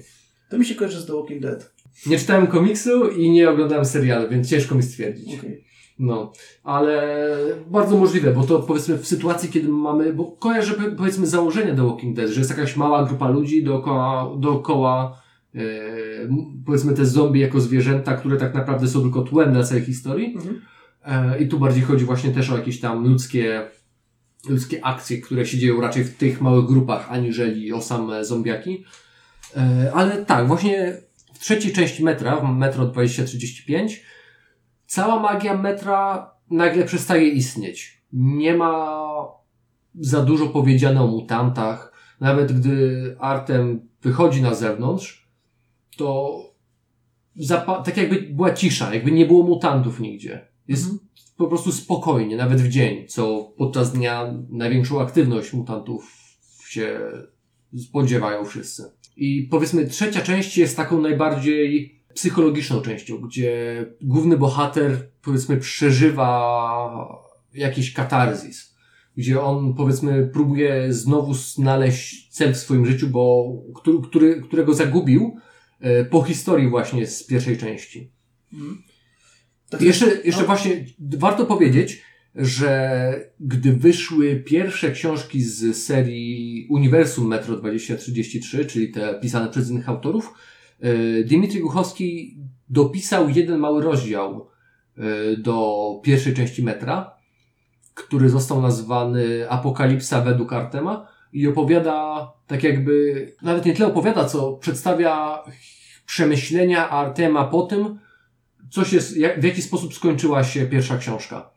To 0.51 0.59
mi 0.59 0.65
się 0.65 0.75
kojarzy 0.75 1.01
z 1.01 1.07
The 1.07 1.13
Walking 1.13 1.43
Dead. 1.43 1.73
Nie 2.07 2.19
czytałem 2.19 2.47
komiksu 2.47 3.11
i 3.11 3.31
nie 3.31 3.51
oglądałem 3.51 3.85
serialu, 3.85 4.29
więc 4.29 4.51
ciężko 4.51 4.75
mi 4.75 4.83
stwierdzić. 4.83 5.39
Okej. 5.39 5.65
No, 5.99 6.33
ale 6.65 7.17
bardzo 7.67 7.97
możliwe, 7.97 8.33
bo 8.33 8.43
to 8.45 8.59
powiedzmy 8.59 8.99
w 8.99 9.07
sytuacji, 9.07 9.49
kiedy 9.49 9.69
mamy, 9.69 10.13
bo 10.13 10.25
kojarzę 10.25 10.75
po- 10.75 10.97
powiedzmy 10.97 11.27
założenie 11.27 11.75
The 11.75 11.87
Walking 11.87 12.17
Dead, 12.17 12.31
że 12.31 12.41
jest 12.41 12.51
jakaś 12.51 12.77
mała 12.77 13.05
grupa 13.05 13.29
ludzi 13.29 13.65
dookoła, 13.65 14.31
dookoła 14.39 15.23
m- 16.25 16.63
powiedzmy 16.67 16.95
te 16.95 17.07
zombie 17.07 17.41
jako 17.41 17.61
zwierzęta, 17.61 18.17
które 18.17 18.37
tak 18.37 18.55
naprawdę 18.55 18.89
są 18.89 19.03
tylko 19.03 19.23
tłem 19.23 19.53
dla 19.53 19.63
całej 19.63 19.85
historii. 19.85 20.35
Mhm. 20.37 20.61
E, 21.05 21.39
I 21.39 21.49
tu 21.49 21.59
bardziej 21.59 21.83
chodzi 21.83 22.05
właśnie 22.05 22.31
też 22.31 22.51
o 22.51 22.57
jakieś 22.57 22.81
tam 22.81 23.05
ludzkie, 23.09 23.71
ludzkie 24.49 24.85
akcje, 24.85 25.19
które 25.21 25.47
się 25.47 25.59
dzieją 25.59 25.81
raczej 25.81 26.05
w 26.05 26.17
tych 26.17 26.41
małych 26.41 26.67
grupach, 26.67 27.13
aniżeli 27.13 27.73
o 27.73 27.83
same 27.83 28.25
zombiaki. 28.25 28.85
E, 29.57 29.91
Ale 29.95 30.25
tak, 30.25 30.47
właśnie 30.47 30.97
w 31.35 31.39
trzeciej 31.39 31.73
części 31.73 32.05
metra, 32.05 32.37
w 32.37 32.57
Metro 32.57 32.87
2035, 32.87 34.03
cała 34.87 35.21
magia 35.21 35.57
metra 35.57 36.31
nagle 36.51 36.85
przestaje 36.85 37.29
istnieć. 37.29 38.03
nie 38.13 38.55
ma 38.55 38.97
za 39.95 40.23
dużo 40.23 40.47
powiedziane 40.47 41.03
o 41.03 41.07
mutantach. 41.07 41.93
Nawet 42.21 42.53
gdy 42.53 43.17
Artem 43.21 43.89
wychodzi 44.03 44.43
na 44.43 44.55
zewnątrz, 44.55 45.29
to 45.97 46.39
tak 47.85 47.97
jakby 47.97 48.23
była 48.23 48.55
cisza, 48.55 48.95
jakby 48.95 49.13
nie 49.13 49.27
było 49.27 49.43
mutantów 49.43 50.01
nigdzie. 50.01 50.49
Jest 50.69 50.85
Mhm. 50.85 51.09
po 51.37 51.47
prostu 51.47 51.73
spokojnie, 51.73 52.37
nawet 52.37 52.61
w 52.61 52.69
dzień, 52.69 53.09
co 53.09 53.53
podczas 53.59 53.93
dnia 53.93 54.35
największą 54.49 55.01
aktywność 55.01 55.53
mutantów 55.53 56.13
się 56.69 57.01
spodziewają 57.79 58.45
wszyscy. 58.45 58.83
I 59.17 59.49
powiedzmy, 59.51 59.87
trzecia 59.87 60.21
część 60.21 60.59
jest 60.59 60.77
taką 60.77 61.01
najbardziej 61.01 61.96
psychologiczną 62.17 62.81
częścią, 62.81 63.19
gdzie 63.19 63.85
główny 64.01 64.37
bohater, 64.37 65.11
powiedzmy, 65.23 65.57
przeżywa 65.57 67.27
jakiś 67.55 67.93
katarzis, 67.93 68.77
gdzie 69.17 69.41
on, 69.41 69.75
powiedzmy, 69.75 70.31
próbuje 70.33 70.93
znowu 70.93 71.35
znaleźć 71.35 72.31
cel 72.31 72.55
w 72.55 72.57
swoim 72.57 72.87
życiu, 72.87 73.09
bo 73.09 73.53
który, 73.75 73.99
który, 74.09 74.43
którego 74.43 74.75
zagubił 74.75 75.37
e, 75.81 76.05
po 76.05 76.23
historii 76.23 76.69
właśnie 76.69 77.07
z 77.07 77.27
pierwszej 77.27 77.59
części. 77.59 78.13
Mhm. 78.53 78.83
Tak 79.71 79.83
Jeszcze, 79.83 80.07
jeszcze 80.25 80.41
no. 80.41 80.47
właśnie 80.47 80.85
warto 80.99 81.47
powiedzieć, 81.47 82.03
że 82.35 83.31
gdy 83.41 83.73
wyszły 83.73 84.37
pierwsze 84.37 84.91
książki 84.91 85.43
z 85.43 85.77
serii 85.77 86.67
Uniwersum 86.71 87.27
Metro 87.27 87.57
2033, 87.57 88.65
czyli 88.65 88.93
te 88.93 89.19
pisane 89.23 89.51
przez 89.51 89.71
innych 89.71 89.89
autorów, 89.89 90.33
Dmitry 91.25 91.61
Głuchowski 91.61 92.39
dopisał 92.69 93.29
jeden 93.29 93.59
mały 93.59 93.83
rozdział 93.83 94.49
e, 94.99 95.37
do 95.37 96.01
pierwszej 96.03 96.35
części 96.35 96.63
Metra, 96.63 97.17
który 97.95 98.29
został 98.29 98.63
nazwany 98.63 99.51
Apokalipsa 99.51 100.21
według 100.21 100.53
Artema 100.53 101.09
i 101.33 101.49
opowiada 101.49 102.33
tak 102.47 102.63
jakby, 102.63 103.27
nawet 103.43 103.65
nie 103.65 103.73
tyle 103.73 103.89
opowiada, 103.89 104.25
co 104.25 104.53
przedstawia 104.53 105.43
przemyślenia 106.07 106.91
Artema 106.91 107.45
po 107.45 107.63
tym, 107.63 107.99
co 108.71 108.85
się, 108.85 108.99
w 109.39 109.45
jaki 109.45 109.63
sposób 109.63 109.95
skończyła 109.95 110.45
się 110.45 110.67
pierwsza 110.67 110.99
książka. 110.99 111.56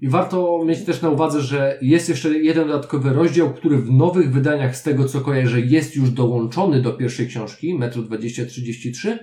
I 0.00 0.08
warto 0.08 0.64
mieć 0.64 0.84
też 0.84 1.02
na 1.02 1.10
uwadze, 1.10 1.40
że 1.40 1.78
jest 1.82 2.08
jeszcze 2.08 2.38
jeden 2.38 2.68
dodatkowy 2.68 3.10
rozdział, 3.10 3.54
który 3.54 3.78
w 3.78 3.92
nowych 3.92 4.32
wydaniach, 4.32 4.76
z 4.76 4.82
tego 4.82 5.04
co 5.04 5.20
kojarzę, 5.20 5.60
jest 5.60 5.96
już 5.96 6.10
dołączony 6.10 6.82
do 6.82 6.92
pierwszej 6.92 7.28
książki, 7.28 7.74
Metro 7.74 8.02
2033, 8.02 9.18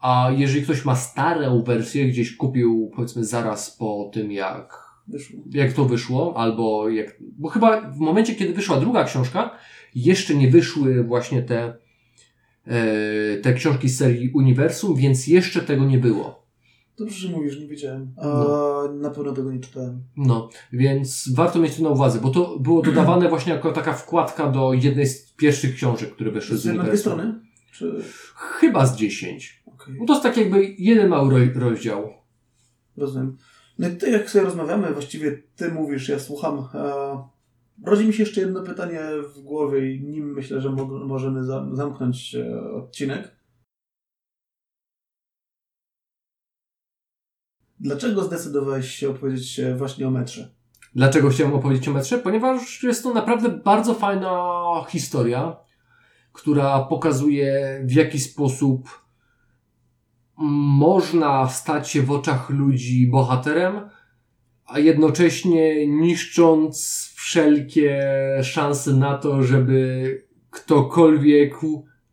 a 0.00 0.30
jeżeli 0.36 0.64
ktoś 0.64 0.84
ma 0.84 0.96
starą 0.96 1.62
wersję, 1.62 2.08
gdzieś 2.08 2.36
kupił, 2.36 2.90
powiedzmy, 2.96 3.24
zaraz 3.24 3.76
po 3.76 4.10
tym, 4.14 4.32
jak 4.32 4.84
Wyszło. 5.08 5.40
jak 5.50 5.72
to 5.72 5.84
wyszło, 5.84 6.36
albo 6.36 6.88
jak. 6.88 7.16
Bo 7.20 7.48
chyba 7.48 7.80
w 7.80 7.98
momencie, 7.98 8.34
kiedy 8.34 8.52
wyszła 8.52 8.80
druga 8.80 9.04
książka, 9.04 9.50
jeszcze 9.94 10.34
nie 10.34 10.50
wyszły 10.50 11.04
właśnie 11.04 11.42
te, 11.42 11.76
e, 12.66 13.36
te 13.36 13.54
książki 13.54 13.88
z 13.88 13.98
serii 13.98 14.30
Uniwersum, 14.30 14.96
więc 14.96 15.26
jeszcze 15.26 15.60
tego 15.60 15.84
nie 15.84 15.98
było. 15.98 16.43
Dobrze, 16.98 17.14
że 17.28 17.28
mówisz, 17.36 17.60
nie 17.60 17.66
wiedziałem. 17.66 18.12
A 18.16 18.26
No. 18.26 18.88
na 18.94 19.10
pewno 19.10 19.32
tego 19.32 19.52
nie 19.52 19.60
czytałem. 19.60 20.02
No, 20.16 20.48
więc 20.72 21.34
warto 21.34 21.58
mieć 21.58 21.76
to 21.76 21.82
na 21.82 21.88
uwadze, 21.88 22.20
bo 22.20 22.30
to 22.30 22.58
było 22.58 22.82
dodawane 22.82 23.28
właśnie 23.28 23.52
jako 23.52 23.72
taka 23.72 23.92
wkładka 23.92 24.50
do 24.50 24.72
jednej 24.72 25.06
z 25.06 25.32
pierwszych 25.32 25.74
książek, 25.74 26.10
które 26.14 26.30
wyszły 26.30 26.56
z 26.56 26.60
Z 26.62 26.66
Uniwersum. 26.66 26.96
strony? 26.98 27.40
Czy... 27.72 28.02
Chyba 28.34 28.86
z 28.86 28.96
10. 28.96 29.62
Okej, 29.66 29.94
No 30.00 30.06
to 30.06 30.12
jest 30.12 30.22
tak 30.22 30.36
jakby 30.36 30.74
jeden 30.78 31.08
mały 31.08 31.30
ro- 31.46 31.60
rozdział. 31.60 32.10
rozumiem. 32.96 33.36
No 33.78 33.88
i 33.88 33.96
ty, 33.96 34.10
jak 34.10 34.30
sobie 34.30 34.44
rozmawiamy, 34.44 34.92
właściwie 34.92 35.42
ty 35.56 35.70
mówisz, 35.72 36.08
ja 36.08 36.18
słucham. 36.18 36.58
E, 36.74 36.84
rodzi 37.86 38.06
mi 38.06 38.12
się 38.12 38.22
jeszcze 38.22 38.40
jedno 38.40 38.62
pytanie 38.62 39.00
w 39.34 39.40
głowie 39.40 39.94
i 39.94 40.00
nim 40.04 40.32
myślę, 40.32 40.60
że 40.60 40.70
mo- 40.70 41.04
możemy 41.06 41.44
za- 41.44 41.66
zamknąć 41.72 42.34
e, 42.34 42.60
odcinek. 42.72 43.33
Dlaczego 47.84 48.24
zdecydowałeś 48.24 48.90
się 48.90 49.10
opowiedzieć 49.10 49.60
właśnie 49.76 50.08
o 50.08 50.10
metrze? 50.10 50.54
Dlaczego 50.94 51.28
chciałem 51.28 51.54
opowiedzieć 51.54 51.88
o 51.88 51.92
metrze? 51.92 52.18
Ponieważ 52.18 52.82
jest 52.82 53.02
to 53.02 53.14
naprawdę 53.14 53.48
bardzo 53.48 53.94
fajna 53.94 54.62
historia, 54.88 55.56
która 56.32 56.80
pokazuje 56.80 57.80
w 57.84 57.92
jaki 57.92 58.20
sposób 58.20 59.04
można 60.36 61.48
stać 61.48 61.90
się 61.90 62.02
w 62.02 62.10
oczach 62.10 62.50
ludzi 62.50 63.06
bohaterem, 63.06 63.90
a 64.66 64.78
jednocześnie 64.78 65.86
niszcząc 65.86 67.10
wszelkie 67.16 68.00
szanse 68.42 68.92
na 68.92 69.18
to, 69.18 69.42
żeby 69.42 70.24
ktokolwiek, 70.50 71.54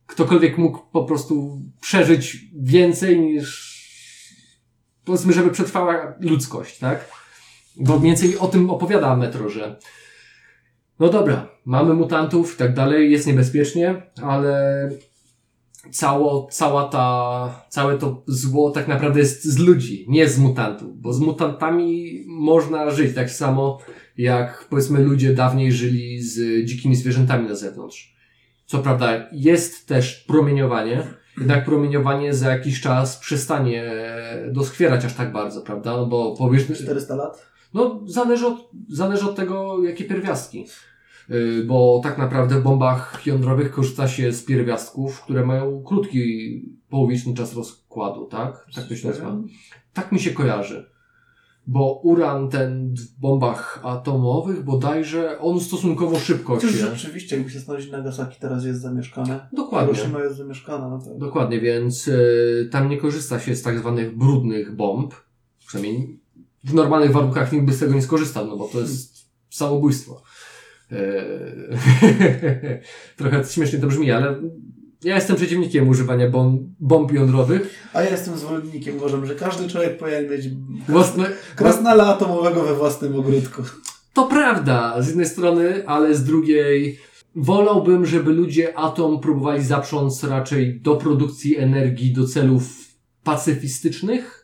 ktokolwiek 0.06 0.58
mógł 0.58 0.80
po 0.92 1.04
prostu 1.04 1.62
przeżyć 1.82 2.46
więcej 2.54 3.20
niż 3.20 3.71
powiedzmy, 5.06 5.34
żeby 5.34 5.50
przetrwała 5.50 6.14
ludzkość, 6.20 6.80
tak? 6.80 7.06
Bo 7.78 8.00
mniej 8.00 8.12
więcej 8.12 8.38
o 8.38 8.48
tym 8.48 8.70
opowiada 8.70 9.16
Metro, 9.16 9.50
że 9.50 9.80
no 11.00 11.10
dobra, 11.10 11.48
mamy 11.66 11.94
mutantów 11.94 12.56
i 12.56 12.58
tak 12.58 12.74
dalej, 12.74 13.12
jest 13.12 13.28
niebezpiecznie, 13.28 14.02
ale 14.22 14.90
cało, 15.92 16.48
cała 16.52 16.88
ta, 16.88 17.66
całe 17.70 17.98
to 17.98 18.24
zło 18.28 18.72
tak 18.72 18.88
naprawdę 18.88 19.20
jest 19.20 19.44
z 19.46 19.58
ludzi, 19.58 20.06
nie 20.10 20.28
z 20.30 20.40
mutantów, 20.40 21.02
bo 21.02 21.14
z 21.14 21.20
mutantami 21.20 22.24
można 22.28 22.90
żyć 22.92 23.16
tak 23.16 23.32
samo, 23.32 23.80
jak 24.18 24.68
powiedzmy 24.70 25.00
ludzie 25.00 25.34
dawniej 25.34 25.72
żyli 25.72 26.22
z 26.22 26.66
dzikimi 26.66 26.96
zwierzętami 26.96 27.50
na 27.50 27.56
zewnątrz. 27.56 28.16
Co 28.66 28.80
prawda 28.80 29.30
jest 29.32 29.88
też 29.88 30.16
promieniowanie, 30.16 31.04
jednak 31.42 31.66
promieniowanie 31.66 32.34
za 32.34 32.52
jakiś 32.52 32.82
czas 32.82 33.18
przestanie 33.18 33.92
doskwierać 34.52 35.06
aż 35.06 35.14
tak 35.14 35.32
bardzo, 35.32 35.62
prawda? 35.62 35.98
No 35.98 36.06
bo 36.06 36.36
powiesz, 36.36 36.68
400 36.84 37.16
lat? 37.16 37.52
no, 37.74 38.02
zależy 38.06 38.48
od, 38.48 38.72
zależy 38.90 39.26
od 39.26 39.36
tego, 39.36 39.84
jakie 39.84 40.06
pierwiastki. 40.06 40.66
Yy, 41.30 41.64
bo 41.64 42.02
tak 42.04 42.18
naprawdę 42.18 42.60
w 42.60 42.64
bombach 42.64 43.22
jądrowych 43.26 43.72
korzysta 43.72 44.08
się 44.08 44.34
z 44.34 44.44
pierwiastków, 44.44 45.22
które 45.22 45.46
mają 45.46 45.84
krótki 45.84 46.62
połowiczny 46.90 47.34
czas 47.34 47.56
rozkładu, 47.56 48.26
tak? 48.26 48.66
Tak 48.76 48.88
to 48.88 48.96
się 48.96 49.08
nazywa. 49.08 49.38
Tak 49.94 50.12
mi 50.12 50.20
się 50.20 50.32
kojarzy. 50.32 50.91
Bo 51.68 52.00
uran 52.04 52.50
ten 52.50 52.96
w 52.96 53.20
bombach 53.20 53.80
atomowych 53.84 54.64
bodajże, 54.64 55.40
on 55.40 55.60
stosunkowo 55.60 56.20
szybko 56.20 56.56
Chociaż 56.56 56.72
się... 56.72 56.78
rzeczywiście, 56.78 57.36
jakby 57.36 57.52
się 57.52 57.60
znaleźć 57.60 57.92
Nagasaki 57.92 58.40
teraz 58.40 58.66
jest 58.66 58.82
zamieszkane. 58.82 59.48
Dokładnie. 59.54 59.94
Hiroshima 59.94 60.24
jest 60.24 60.38
zamieszkana, 60.38 60.90
no 60.90 61.00
tak. 61.00 61.18
Dokładnie, 61.18 61.62
więc 61.62 62.08
y, 62.08 62.70
tam 62.72 62.90
nie 62.90 62.98
korzysta 62.98 63.40
się 63.40 63.56
z 63.56 63.62
tak 63.62 63.80
zwanych 63.80 64.18
brudnych 64.18 64.76
bomb. 64.76 65.14
Przynajmniej 65.68 66.20
w 66.64 66.74
normalnych 66.74 67.12
warunkach 67.12 67.52
nikt 67.52 67.66
by 67.66 67.74
z 67.74 67.80
tego 67.80 67.94
nie 67.94 68.02
skorzystał, 68.02 68.48
no 68.48 68.58
bo 68.58 68.68
to 68.68 68.80
jest 68.80 69.30
samobójstwo. 69.50 70.22
E, 70.92 71.26
Trochę 73.18 73.44
śmiesznie 73.44 73.80
to 73.80 73.88
brzmi, 73.88 74.12
ale 74.12 74.42
ja 75.04 75.16
jestem 75.16 75.36
przeciwnikiem 75.36 75.90
używania 75.90 76.30
bomb, 76.30 76.62
bomb 76.80 77.12
jądrowych. 77.12 77.90
A 77.94 78.02
ja 78.02 78.10
jestem 78.10 78.38
zwolennikiem, 78.38 78.98
uważam, 78.98 79.26
że 79.26 79.36
każdy 79.36 79.70
człowiek 79.70 79.98
powinien 79.98 80.32
mieć 80.32 80.50
Własne, 80.90 81.26
krasnala 81.56 82.08
atomowego 82.08 82.64
we 82.64 82.76
własnym 82.76 83.20
ogródku. 83.20 83.62
To 84.14 84.28
prawda, 84.28 85.02
z 85.02 85.08
jednej 85.08 85.26
strony, 85.26 85.88
ale 85.88 86.16
z 86.16 86.24
drugiej 86.24 87.00
wolałbym, 87.36 88.06
żeby 88.06 88.34
ludzie 88.34 88.78
atom 88.78 89.20
próbowali 89.20 89.64
zaprząc 89.64 90.24
raczej 90.24 90.80
do 90.82 90.96
produkcji 90.96 91.58
energii 91.58 92.14
do 92.14 92.28
celów 92.28 92.64
pacyfistycznych, 93.24 94.41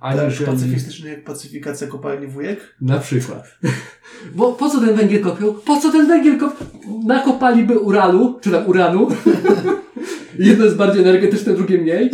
Tak, 0.00 0.18
aniżeli... 0.18 0.50
pacyfistyczny 0.50 1.10
jak 1.10 1.24
pacyfikacja 1.24 1.86
kopalni 1.86 2.26
wujek. 2.26 2.76
Na 2.80 2.98
przykład. 2.98 3.58
Bo 4.34 4.52
po 4.52 4.70
co 4.70 4.80
ten 4.80 4.96
węgiel 4.96 5.22
kopią? 5.22 5.54
Po 5.54 5.80
co 5.80 5.92
ten 5.92 6.06
węgiel 6.06 6.38
kopią? 6.38 6.64
Nakopaliby 7.06 7.78
uralu, 7.78 8.38
czy 8.40 8.50
tam 8.50 8.66
uranu. 8.66 9.08
Jedno 10.38 10.64
jest 10.64 10.76
bardziej 10.76 11.02
energetyczne, 11.02 11.54
drugie 11.54 11.78
mniej. 11.78 12.10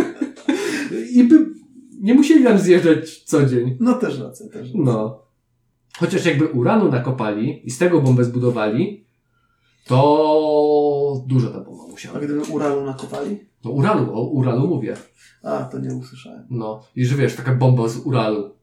I 1.16 1.24
by 1.24 1.46
nie 2.00 2.14
musieli 2.14 2.44
nam 2.44 2.58
zjeżdżać 2.58 3.22
co 3.24 3.46
dzień. 3.46 3.76
No 3.80 3.94
też 3.94 4.18
rację, 4.18 4.46
też 4.46 4.62
rację. 4.62 4.80
No. 4.84 5.22
Chociaż 5.98 6.26
jakby 6.26 6.46
uranu 6.46 6.90
nakopali 6.90 7.66
i 7.66 7.70
z 7.70 7.78
tego 7.78 8.00
bombę 8.00 8.24
zbudowali, 8.24 9.04
to 9.86 11.24
dużo 11.26 11.50
ta 11.50 11.60
bomba 11.60 11.71
A 12.02 12.08
musiała. 12.08 12.24
gdyby 12.24 12.52
uralu 12.52 12.84
nakopali? 12.84 13.38
No 13.64 13.70
uralu, 13.70 14.14
o 14.14 14.28
uralu 14.28 14.68
mówię. 14.68 14.96
A, 15.42 15.64
to 15.64 15.78
nie 15.78 15.94
usłyszałem. 15.94 16.46
No. 16.50 16.86
I 16.96 17.06
że 17.06 17.16
wiesz, 17.16 17.36
taka 17.36 17.54
bomba 17.54 17.88
z 17.88 17.96
uralu. 17.96 18.56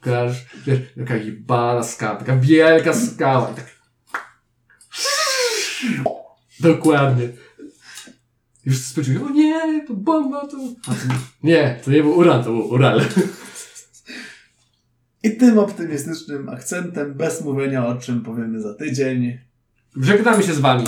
Kojarzysz? 0.00 0.46
Wiesz, 0.66 0.78
taka 0.98 1.16
jebana 1.16 1.82
skała, 1.82 2.16
taka 2.16 2.36
wielka 2.36 2.94
skała. 2.94 3.50
I 3.50 3.54
tak... 3.54 3.76
Dokładnie. 6.60 7.28
Już 8.64 8.78
spodziewał, 8.78 9.26
o 9.26 9.30
nie, 9.30 9.86
to 9.86 9.94
bomba, 9.94 10.46
to... 10.46 10.56
A 10.88 10.90
to... 10.90 11.14
Nie, 11.42 11.80
to 11.84 11.90
nie 11.90 12.02
był 12.02 12.18
uran, 12.18 12.44
to 12.44 12.50
był 12.52 12.68
ural. 12.68 13.00
I 15.22 15.36
tym 15.36 15.58
optymistycznym 15.58 16.48
akcentem, 16.48 17.14
bez 17.14 17.44
mówienia 17.44 17.86
o 17.86 17.96
czym 17.96 18.22
powiemy 18.22 18.60
za 18.60 18.74
tydzień. 18.74 19.38
Żegnamy 19.96 20.42
się 20.42 20.54
z 20.54 20.58
Wami. 20.58 20.84